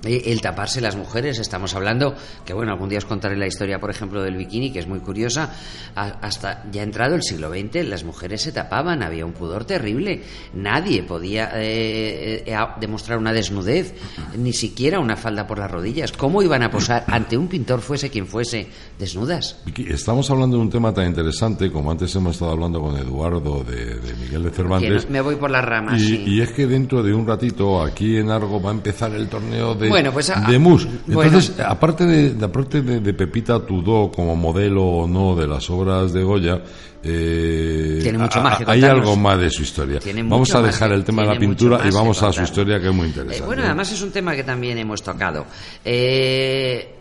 [0.03, 2.14] El taparse las mujeres, estamos hablando,
[2.46, 5.01] que bueno, algún día os contaré la historia, por ejemplo, del bikini, que es muy
[5.01, 5.53] curiosa.
[5.94, 10.22] Hasta ya entrado el siglo XX, las mujeres se tapaban, había un pudor terrible.
[10.55, 13.94] Nadie podía eh, eh, demostrar una desnudez,
[14.38, 16.12] ni siquiera una falda por las rodillas.
[16.12, 19.59] ¿Cómo iban a posar ante un pintor, fuese quien fuese, desnudas?
[19.86, 23.96] Estamos hablando de un tema tan interesante como antes hemos estado hablando con Eduardo de,
[23.96, 25.05] de Miguel de Cervantes.
[25.05, 26.01] no- me voy por las ramas.
[26.01, 26.24] Y, sí.
[26.26, 29.74] y es que dentro de un ratito aquí en Argo va a empezar el torneo
[29.74, 30.86] de, Bueno, pues, a- de mus.
[31.07, 31.22] bueno.
[31.24, 36.12] Entonces, aparte, de, aparte de, de Pepita Tudó como modelo o no de las obras
[36.12, 36.62] de Goya,
[37.02, 39.98] eh, Tiene mucho más que hay algo más de su historia.
[40.24, 42.89] Vamos a dejar que- el tema de la pintura y vamos a su historia que
[42.89, 43.47] es muy Eh, interesante.
[43.47, 45.47] bueno, además es un tema que también hemos tocado.
[45.85, 46.94] Eh,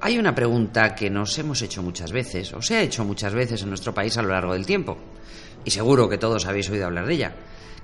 [0.00, 3.62] hay una pregunta que nos hemos hecho muchas veces, o se ha hecho muchas veces
[3.62, 4.96] en nuestro país a lo largo del tiempo,
[5.64, 7.32] y seguro que todos habéis oído hablar de ella.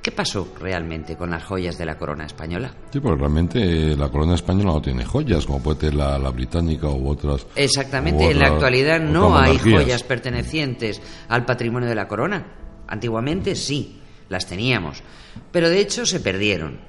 [0.03, 2.73] ¿Qué pasó realmente con las joyas de la corona española?
[2.91, 3.61] Sí, porque realmente
[3.93, 7.47] eh, la corona española no tiene joyas, como puede tener la, la británica u otras.
[7.57, 12.47] Exactamente, u en la actualidad no hay joyas pertenecientes al patrimonio de la corona.
[12.87, 15.03] Antiguamente sí, las teníamos,
[15.51, 16.81] pero de hecho se perdieron.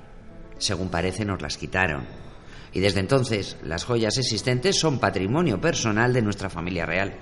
[0.57, 2.06] Según parece nos las quitaron.
[2.73, 7.14] Y desde entonces las joyas existentes son patrimonio personal de nuestra familia real.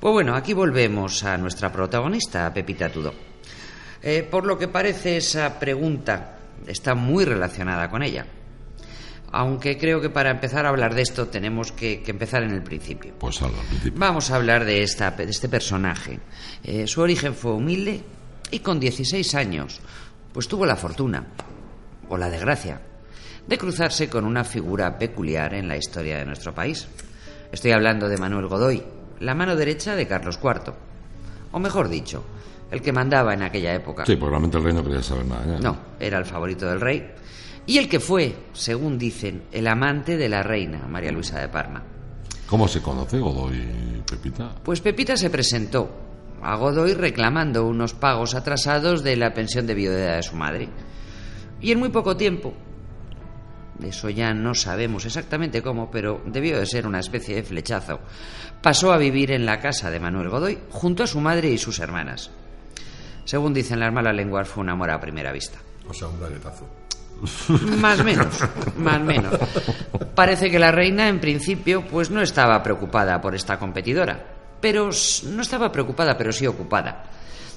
[0.00, 3.12] Pues bueno, aquí volvemos a nuestra protagonista, Pepita Tudó.
[4.08, 8.24] Eh, por lo que parece esa pregunta está muy relacionada con ella.
[9.32, 12.62] Aunque creo que para empezar a hablar de esto tenemos que, que empezar en el
[12.62, 13.14] principio.
[13.18, 13.98] Pues al principio.
[13.98, 16.20] Vamos a hablar de, esta, de este personaje.
[16.62, 18.00] Eh, su origen fue humilde
[18.52, 19.80] y con 16 años
[20.32, 21.26] pues tuvo la fortuna,
[22.08, 22.80] o la desgracia,
[23.44, 26.86] de cruzarse con una figura peculiar en la historia de nuestro país.
[27.50, 28.84] Estoy hablando de Manuel Godoy,
[29.18, 30.74] la mano derecha de Carlos IV.
[31.50, 32.22] O mejor dicho,
[32.70, 34.04] el que mandaba en aquella época.
[34.06, 35.56] Sí, porque realmente el rey no quería saber nada.
[35.56, 35.60] ¿eh?
[35.62, 37.10] No, era el favorito del rey.
[37.66, 41.82] y el que fue, según dicen, el amante de la reina María Luisa de Parma.
[42.46, 44.54] ¿Cómo se conoce Godoy y Pepita?
[44.62, 45.90] Pues Pepita se presentó
[46.42, 50.68] a Godoy reclamando unos pagos atrasados de la pensión de viudedad de su madre.
[51.60, 52.54] Y en muy poco tiempo,
[53.82, 57.98] eso ya no sabemos exactamente cómo, pero debió de ser una especie de flechazo,
[58.62, 61.80] pasó a vivir en la casa de Manuel Godoy junto a su madre y sus
[61.80, 62.30] hermanas.
[63.26, 65.58] Según dicen las malas lenguas, fue un amor a primera vista.
[65.88, 66.64] O sea, un braguetazo.
[67.80, 68.38] Más menos,
[68.76, 69.34] más menos.
[70.14, 74.24] Parece que la reina, en principio, pues no estaba preocupada por esta competidora.
[74.60, 74.90] Pero
[75.24, 77.04] no estaba preocupada, pero sí ocupada.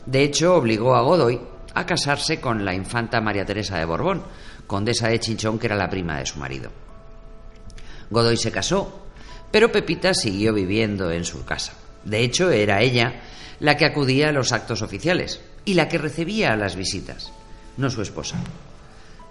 [0.07, 1.39] De hecho, obligó a Godoy
[1.75, 4.23] a casarse con la infanta María Teresa de Borbón,
[4.65, 6.71] condesa de Chinchón, que era la prima de su marido.
[8.09, 9.05] Godoy se casó,
[9.51, 11.73] pero Pepita siguió viviendo en su casa.
[12.03, 13.21] De hecho, era ella
[13.59, 17.31] la que acudía a los actos oficiales y la que recibía a las visitas,
[17.77, 18.37] no su esposa.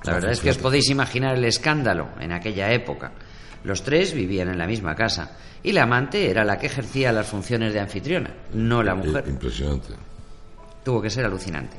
[0.05, 3.13] La verdad es que os podéis imaginar el escándalo en aquella época.
[3.65, 7.27] Los tres vivían en la misma casa y la amante era la que ejercía las
[7.27, 9.25] funciones de anfitriona, no la mujer.
[9.27, 9.95] Eh, Impresionante.
[10.85, 11.77] Tuvo que ser alucinante.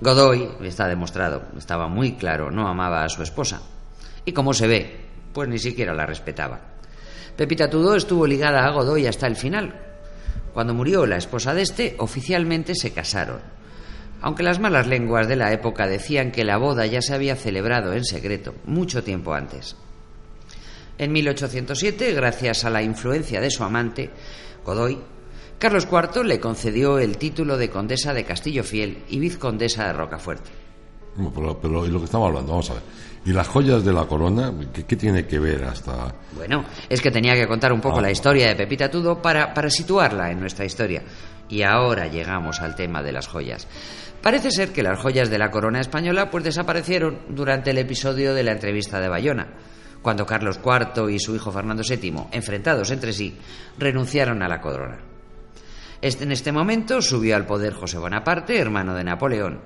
[0.00, 3.62] Godoy, está demostrado, estaba muy claro, no amaba a su esposa.
[4.24, 6.60] Y como se ve, pues ni siquiera la respetaba.
[7.36, 9.74] Pepita Tudó estuvo ligada a Godoy hasta el final.
[10.52, 13.40] Cuando murió la esposa de este, oficialmente se casaron.
[14.22, 17.92] Aunque las malas lenguas de la época decían que la boda ya se había celebrado
[17.92, 19.76] en secreto mucho tiempo antes.
[20.98, 24.10] En 1807, gracias a la influencia de su amante,
[24.64, 24.98] Godoy,
[25.58, 30.50] Carlos IV le concedió el título de condesa de Castillo Fiel y vizcondesa de Rocafuerte.
[31.34, 32.50] Pero, pero, ¿y lo que estamos hablando?
[32.52, 32.82] Vamos a ver.
[33.24, 34.52] ¿Y las joyas de la corona?
[34.72, 36.14] ¿Qué, qué tiene que ver hasta...?
[36.34, 38.02] Bueno, es que tenía que contar un poco Ah.
[38.02, 41.02] la historia de Pepita Tudo para, para situarla en nuestra historia.
[41.48, 43.66] Y ahora llegamos al tema de las joyas.
[44.26, 48.42] Parece ser que las joyas de la corona española pues desaparecieron durante el episodio de
[48.42, 49.54] la entrevista de Bayona,
[50.02, 53.38] cuando Carlos IV y su hijo Fernando VII, enfrentados entre sí,
[53.78, 54.98] renunciaron a la corona.
[56.02, 59.60] Este- en este momento subió al poder José Bonaparte, hermano de Napoleón,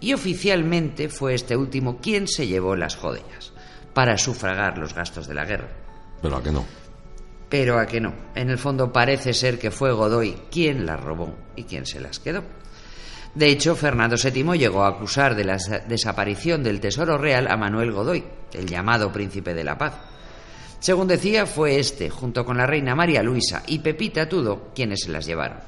[0.00, 3.52] y oficialmente fue este último quien se llevó las joyas
[3.92, 5.68] para sufragar los gastos de la guerra.
[6.22, 6.64] Pero a que no.
[7.50, 8.14] Pero a que no.
[8.34, 12.18] En el fondo parece ser que fue Godoy quien las robó y quien se las
[12.18, 12.42] quedó.
[13.34, 17.56] De hecho, Fernando VII llegó a acusar de la sa- desaparición del tesoro real a
[17.56, 19.94] Manuel Godoy, el llamado príncipe de la paz.
[20.80, 25.10] Según decía, fue este, junto con la reina María Luisa y Pepita Tudo, quienes se
[25.10, 25.58] las llevaron.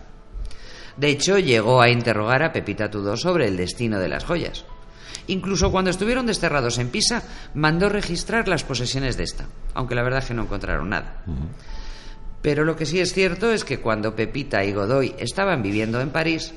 [0.97, 4.65] De hecho, llegó a interrogar a Pepita Tudo sobre el destino de las joyas.
[5.27, 7.23] Incluso cuando estuvieron desterrados en Pisa,
[7.55, 11.23] mandó registrar las posesiones de esta, aunque la verdad es que no encontraron nada.
[12.43, 16.11] Pero lo que sí es cierto es que cuando Pepita y Godoy estaban viviendo en
[16.11, 16.53] París,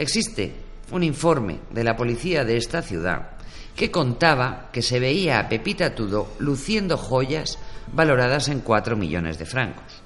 [0.00, 0.54] existe
[0.92, 3.32] un informe de la policía de esta ciudad
[3.76, 7.58] que contaba que se veía a Pepita Tudo luciendo joyas
[7.92, 10.02] valoradas en 4 millones de francos.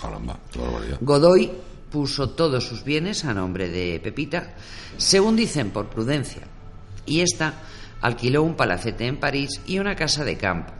[0.00, 0.38] Caramba.
[1.00, 1.50] Godoy
[1.90, 4.54] puso todos sus bienes a nombre de Pepita,
[4.96, 6.42] según dicen por prudencia,
[7.04, 7.54] y ésta
[8.00, 10.72] alquiló un palacete en París y una casa de campo,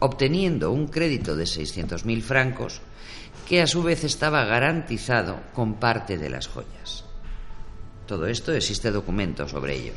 [0.00, 2.80] obteniendo un crédito de 600.000 francos
[3.48, 7.07] que a su vez estaba garantizado con parte de las joyas.
[8.08, 9.92] Todo esto existe documento sobre ello.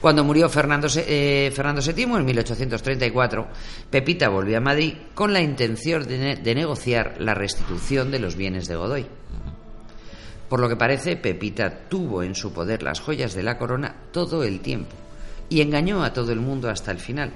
[0.00, 3.48] Cuando murió Fernando, eh, Fernando VII en 1834,
[3.90, 8.76] Pepita volvió a Madrid con la intención de negociar la restitución de los bienes de
[8.76, 9.06] Godoy.
[10.48, 14.42] Por lo que parece, Pepita tuvo en su poder las joyas de la corona todo
[14.42, 14.96] el tiempo
[15.50, 17.34] y engañó a todo el mundo hasta el final.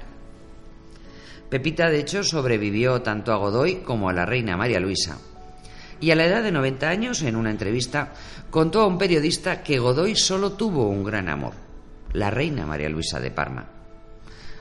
[1.49, 5.19] Pepita, de hecho, sobrevivió tanto a Godoy como a la reina María Luisa.
[6.01, 8.13] Y a la edad de 90 años, en una entrevista,
[8.49, 11.53] contó a un periodista que Godoy solo tuvo un gran amor,
[12.13, 13.65] la reina María Luisa de Parma.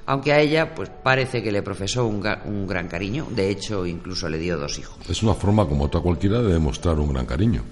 [0.06, 2.20] Aunque a ella, pues parece que le profesó un,
[2.66, 4.96] gran cariño, de hecho, incluso le dio dos hijos.
[5.08, 7.62] Es una forma como otra cualquiera de demostrar un gran cariño.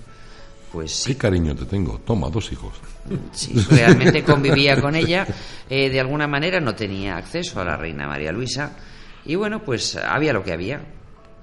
[0.71, 1.99] Pues sí, ¿Qué cariño te tengo?
[2.05, 2.75] Toma, dos hijos.
[3.33, 5.27] si realmente convivía con ella,
[5.71, 8.77] eh, de alguna manera no tenía acceso a la reina María Luisa,
[9.25, 10.83] y bueno, pues había lo que había,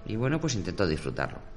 [0.05, 1.52] y bueno, pues intentó disfrutarlo.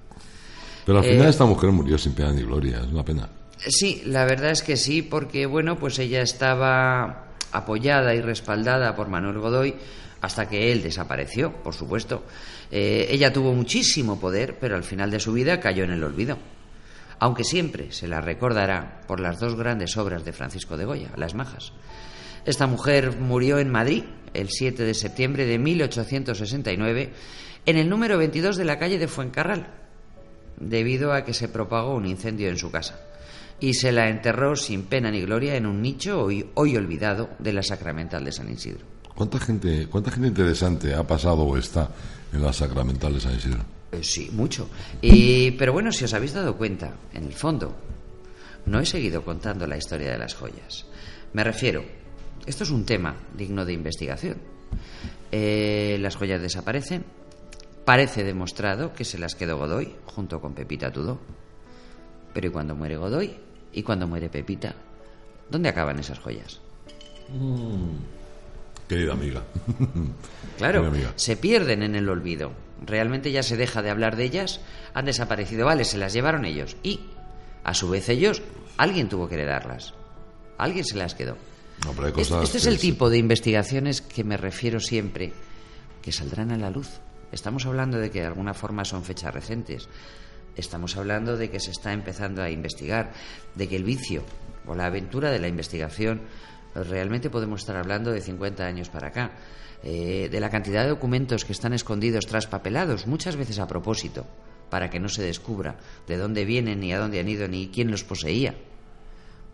[0.86, 3.28] Pero al Eh, final esta mujer murió sin pena ni gloria, es una pena.
[3.58, 9.08] Sí, la verdad es que sí, porque bueno, pues ella estaba apoyada y respaldada por
[9.08, 9.74] Manuel Godoy
[10.20, 12.24] hasta que él desapareció, por supuesto.
[12.70, 16.38] Eh, ella tuvo muchísimo poder, pero al final de su vida cayó en el olvido.
[17.18, 21.34] Aunque siempre se la recordará por las dos grandes obras de Francisco de Goya, Las
[21.34, 21.72] Majas.
[22.44, 24.04] Esta mujer murió en Madrid
[24.34, 27.12] el 7 de septiembre de 1869
[27.64, 29.66] en el número 22 de la calle de Fuencarral,
[30.58, 33.00] debido a que se propagó un incendio en su casa.
[33.58, 37.54] y se la enterró sin pena ni gloria en un nicho hoy, hoy olvidado de
[37.54, 38.84] la Sacramental de San Isidro.
[39.14, 41.88] ¿Cuánta gente, ¿Cuánta gente interesante ha pasado o está
[42.34, 43.60] en la Sacramental de San Isidro?
[43.92, 44.68] Eh, sí, mucho.
[45.00, 47.74] Y, pero bueno, si os habéis dado cuenta, en el fondo,
[48.66, 50.84] no he seguido contando la historia de las joyas.
[51.32, 51.82] Me refiero,
[52.44, 54.36] esto es un tema digno de investigación.
[55.32, 57.04] Eh, las joyas desaparecen.
[57.86, 61.18] Parece demostrado que se las quedó Godoy junto con Pepita Tudó.
[62.34, 63.34] Pero ¿y cuando muere Godoy?
[63.72, 64.74] ¿Y cuando muere Pepita?
[65.48, 66.60] ¿Dónde acaban esas joyas?
[68.88, 69.42] Querida amiga.
[70.58, 71.12] Claro, amiga.
[71.16, 72.50] se pierden en el olvido.
[72.84, 74.60] Realmente ya se deja de hablar de ellas,
[74.94, 76.76] han desaparecido, vale, se las llevaron ellos.
[76.82, 77.00] Y,
[77.62, 78.42] a su vez, ellos,
[78.78, 79.92] alguien tuvo que heredarlas.
[80.56, 81.36] Alguien se las quedó.
[81.84, 82.90] No, pero hay Este, cosas este es que el sí.
[82.92, 85.34] tipo de investigaciones que me refiero siempre,
[86.00, 87.00] que saldrán a la luz.
[87.32, 89.88] Estamos hablando de que de alguna forma son fechas recientes.
[90.56, 93.12] Estamos hablando de que se está empezando a investigar,
[93.54, 94.22] de que el vicio
[94.66, 96.22] o la aventura de la investigación
[96.74, 99.32] eh, realmente podemos estar hablando de 50 años para acá.
[99.82, 104.26] Eh, de la cantidad de documentos que están escondidos traspapelados, muchas veces a propósito,
[104.70, 105.76] para que no se descubra
[106.08, 108.54] de dónde vienen, ni a dónde han ido, ni quién los poseía.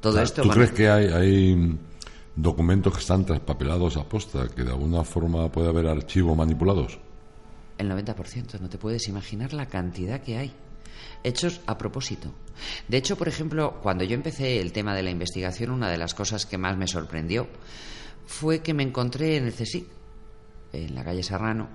[0.01, 1.79] Todo esto ¿Tú crees que hay, hay
[2.35, 6.99] documentos que están traspapelados a posta, que de alguna forma puede haber archivos manipulados?
[7.83, 10.53] El 90%, no te puedes imaginar la cantidad que hay.
[11.25, 12.33] Hechos a propósito.
[12.87, 16.15] De hecho, por ejemplo, cuando yo empecé el tema de la investigación, una de las
[16.15, 17.49] cosas que más me sorprendió
[18.25, 19.87] fue que me encontré en el CSIC,
[20.73, 21.71] en la calle Serrano,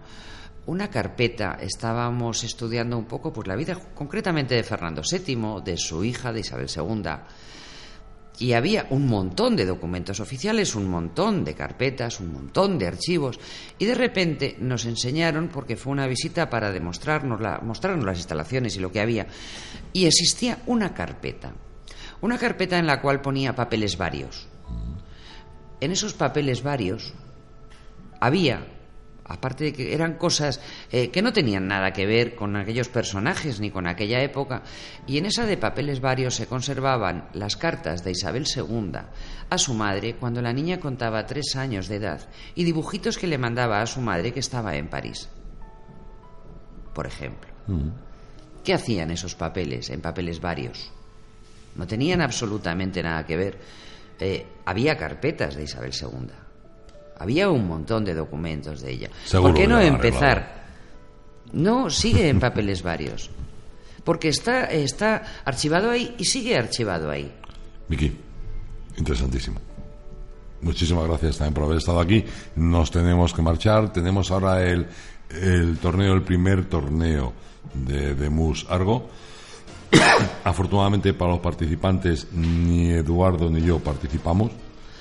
[0.68, 1.58] una carpeta.
[1.60, 6.40] Estábamos estudiando un poco pues, la vida concretamente de Fernando VII, de su hija, de
[6.40, 7.04] Isabel II.
[8.40, 13.40] Y había un montón de documentos oficiales, un montón de carpetas, un montón de archivos.
[13.80, 18.76] Y de repente nos enseñaron, porque fue una visita para demostrarnos, la- mostrarnos las instalaciones
[18.76, 19.26] y lo que había,
[19.92, 21.54] y existía una carpeta.
[22.22, 24.48] Una carpeta en la cual ponía papeles varios.
[25.80, 27.14] En esos papeles varios
[28.20, 28.68] había,
[29.28, 33.60] aparte de que eran cosas eh, que no tenían nada que ver con aquellos personajes
[33.60, 34.64] ni con aquella época,
[35.06, 38.92] y en esa de papeles varios se conservaban las cartas de Isabel II
[39.50, 43.38] a su madre cuando la niña contaba tres años de edad y dibujitos que le
[43.38, 45.30] mandaba a su madre que estaba en París.
[46.94, 47.50] Por ejemplo.
[48.64, 50.92] ¿Qué hacían esos papeles en papeles varios?
[51.76, 53.58] No tenían absolutamente nada que ver.
[54.20, 56.47] Eh, había carpetas de Isabel II.
[57.20, 59.10] Había un montón de documentos de ella.
[59.26, 60.66] Seguro ¿Por qué no empezar?
[61.54, 63.30] No, sigue en papeles varios.
[64.04, 67.32] Porque está, está archivado ahí y sigue archivado ahí.
[67.88, 68.16] Miki,
[68.98, 69.60] interesantísimo.
[70.62, 72.24] Muchísimas gracias también por haber estado aquí.
[72.56, 73.92] Nos tenemos que marchar.
[73.92, 74.88] Tenemos ahora el,
[75.30, 77.34] el torneo, el primer torneo
[77.74, 79.10] de, de Mus Argo.
[80.44, 84.52] Afortunadamente para los participantes, ni Eduardo ni yo participamos.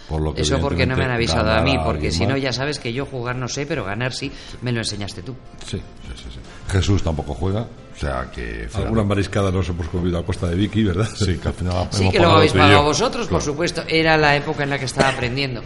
[0.09, 2.53] Por lo que Eso porque no me han avisado a mí, porque si no ya
[2.53, 4.31] sabes que yo jugar no sé, pero ganar sí,
[4.63, 5.35] me lo enseñaste tú.
[5.65, 6.39] Sí, sí, sí, sí.
[6.71, 8.69] Jesús tampoco juega, o sea que...
[8.75, 11.09] Alguna mariscada nos hemos comido a costa de Vicky, ¿verdad?
[11.15, 13.83] Sí, que al final Sí, que pagado habéis pagado vosotros, por supuesto.
[13.89, 15.63] Era la época en la que estaba aprendiendo.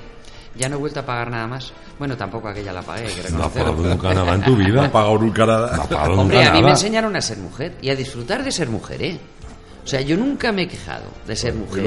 [0.56, 1.72] Ya no he vuelto a pagar nada más.
[1.98, 4.82] Bueno, tampoco aquella la pagué, que No has pagado nunca nada en tu vida.
[4.82, 5.76] No pagado nunca nada.
[5.76, 6.70] No Hombre, nunca a mí me nada.
[6.72, 9.20] enseñaron a ser mujer y a disfrutar de ser mujer, ¿eh?
[9.82, 11.82] O sea, yo nunca me he quejado de ser mujer.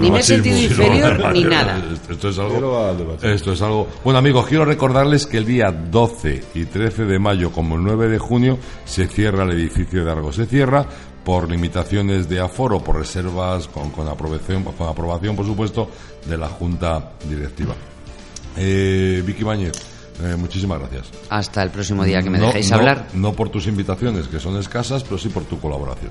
[0.00, 1.82] ni me he sentido inferior ni nada.
[2.10, 3.16] Esto es algo.
[3.22, 3.88] Esto es algo.
[4.04, 8.08] Bueno, amigos, quiero recordarles que el día 12 y 13 de mayo, como el 9
[8.08, 10.32] de junio, se cierra el edificio de Argo.
[10.32, 10.86] Se cierra
[11.24, 15.90] por limitaciones de aforo, por reservas, con, con aprobación, con aprobación, por supuesto,
[16.26, 17.74] de la Junta Directiva.
[18.56, 19.72] Eh, Vicky Bañez,
[20.22, 21.06] eh, muchísimas gracias.
[21.28, 23.06] Hasta el próximo día que me No- dejéis no- hablar.
[23.14, 26.10] No por tus invitaciones, que son escasas, pero sí por tu colaboración.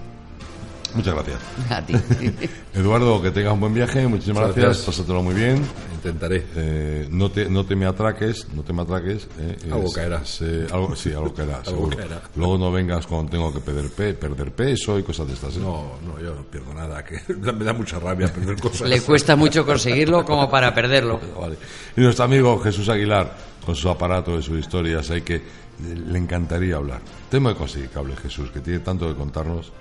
[0.95, 1.39] Muchas gracias.
[1.69, 1.93] A ti.
[2.73, 4.85] Eduardo, que tengas un buen viaje, muchísimas Muchas gracias, gracias.
[4.85, 5.61] pásatelo muy bien.
[5.95, 6.45] Intentaré.
[6.55, 9.27] Eh, no te no te me atraques, no te me atraques.
[9.39, 10.25] eh, Algo es- caerá.
[10.25, 11.97] se- algo, sí, algo caerá, Algo seguro.
[11.97, 12.21] caerá.
[12.35, 15.55] Luego no vengas cuando tengo que perder, pe- perder peso y cosas de estas.
[15.55, 15.59] ¿eh?
[15.59, 17.03] No, no, yo no pierdo nada.
[17.03, 18.87] Que me da mucha rabia perder cosas.
[18.87, 21.19] Le cuesta mucho conseguirlo como para perderlo.
[21.39, 21.57] Vale.
[21.95, 23.35] Y nuestro amigo Jesús Aguilar,
[23.65, 25.41] con su aparato de sus historias, hay que
[25.79, 27.01] le encantaría hablar.
[27.29, 29.71] Tengo que conseguir que hable Jesús, que tiene tanto que contarnos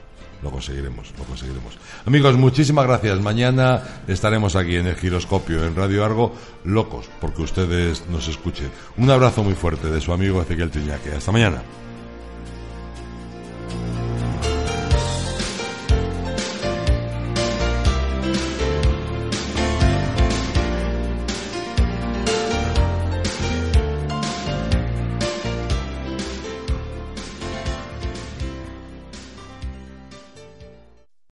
[0.47, 1.77] lo conseguiremos, lo conseguiremos.
[2.07, 3.21] Amigos, muchísimas gracias.
[3.21, 8.71] Mañana estaremos aquí en el giroscopio, en Radio Argo, locos, porque ustedes nos escuchen.
[8.97, 11.11] Un abrazo muy fuerte de su amigo Ezequiel Tiñaque.
[11.11, 11.63] Hasta mañana.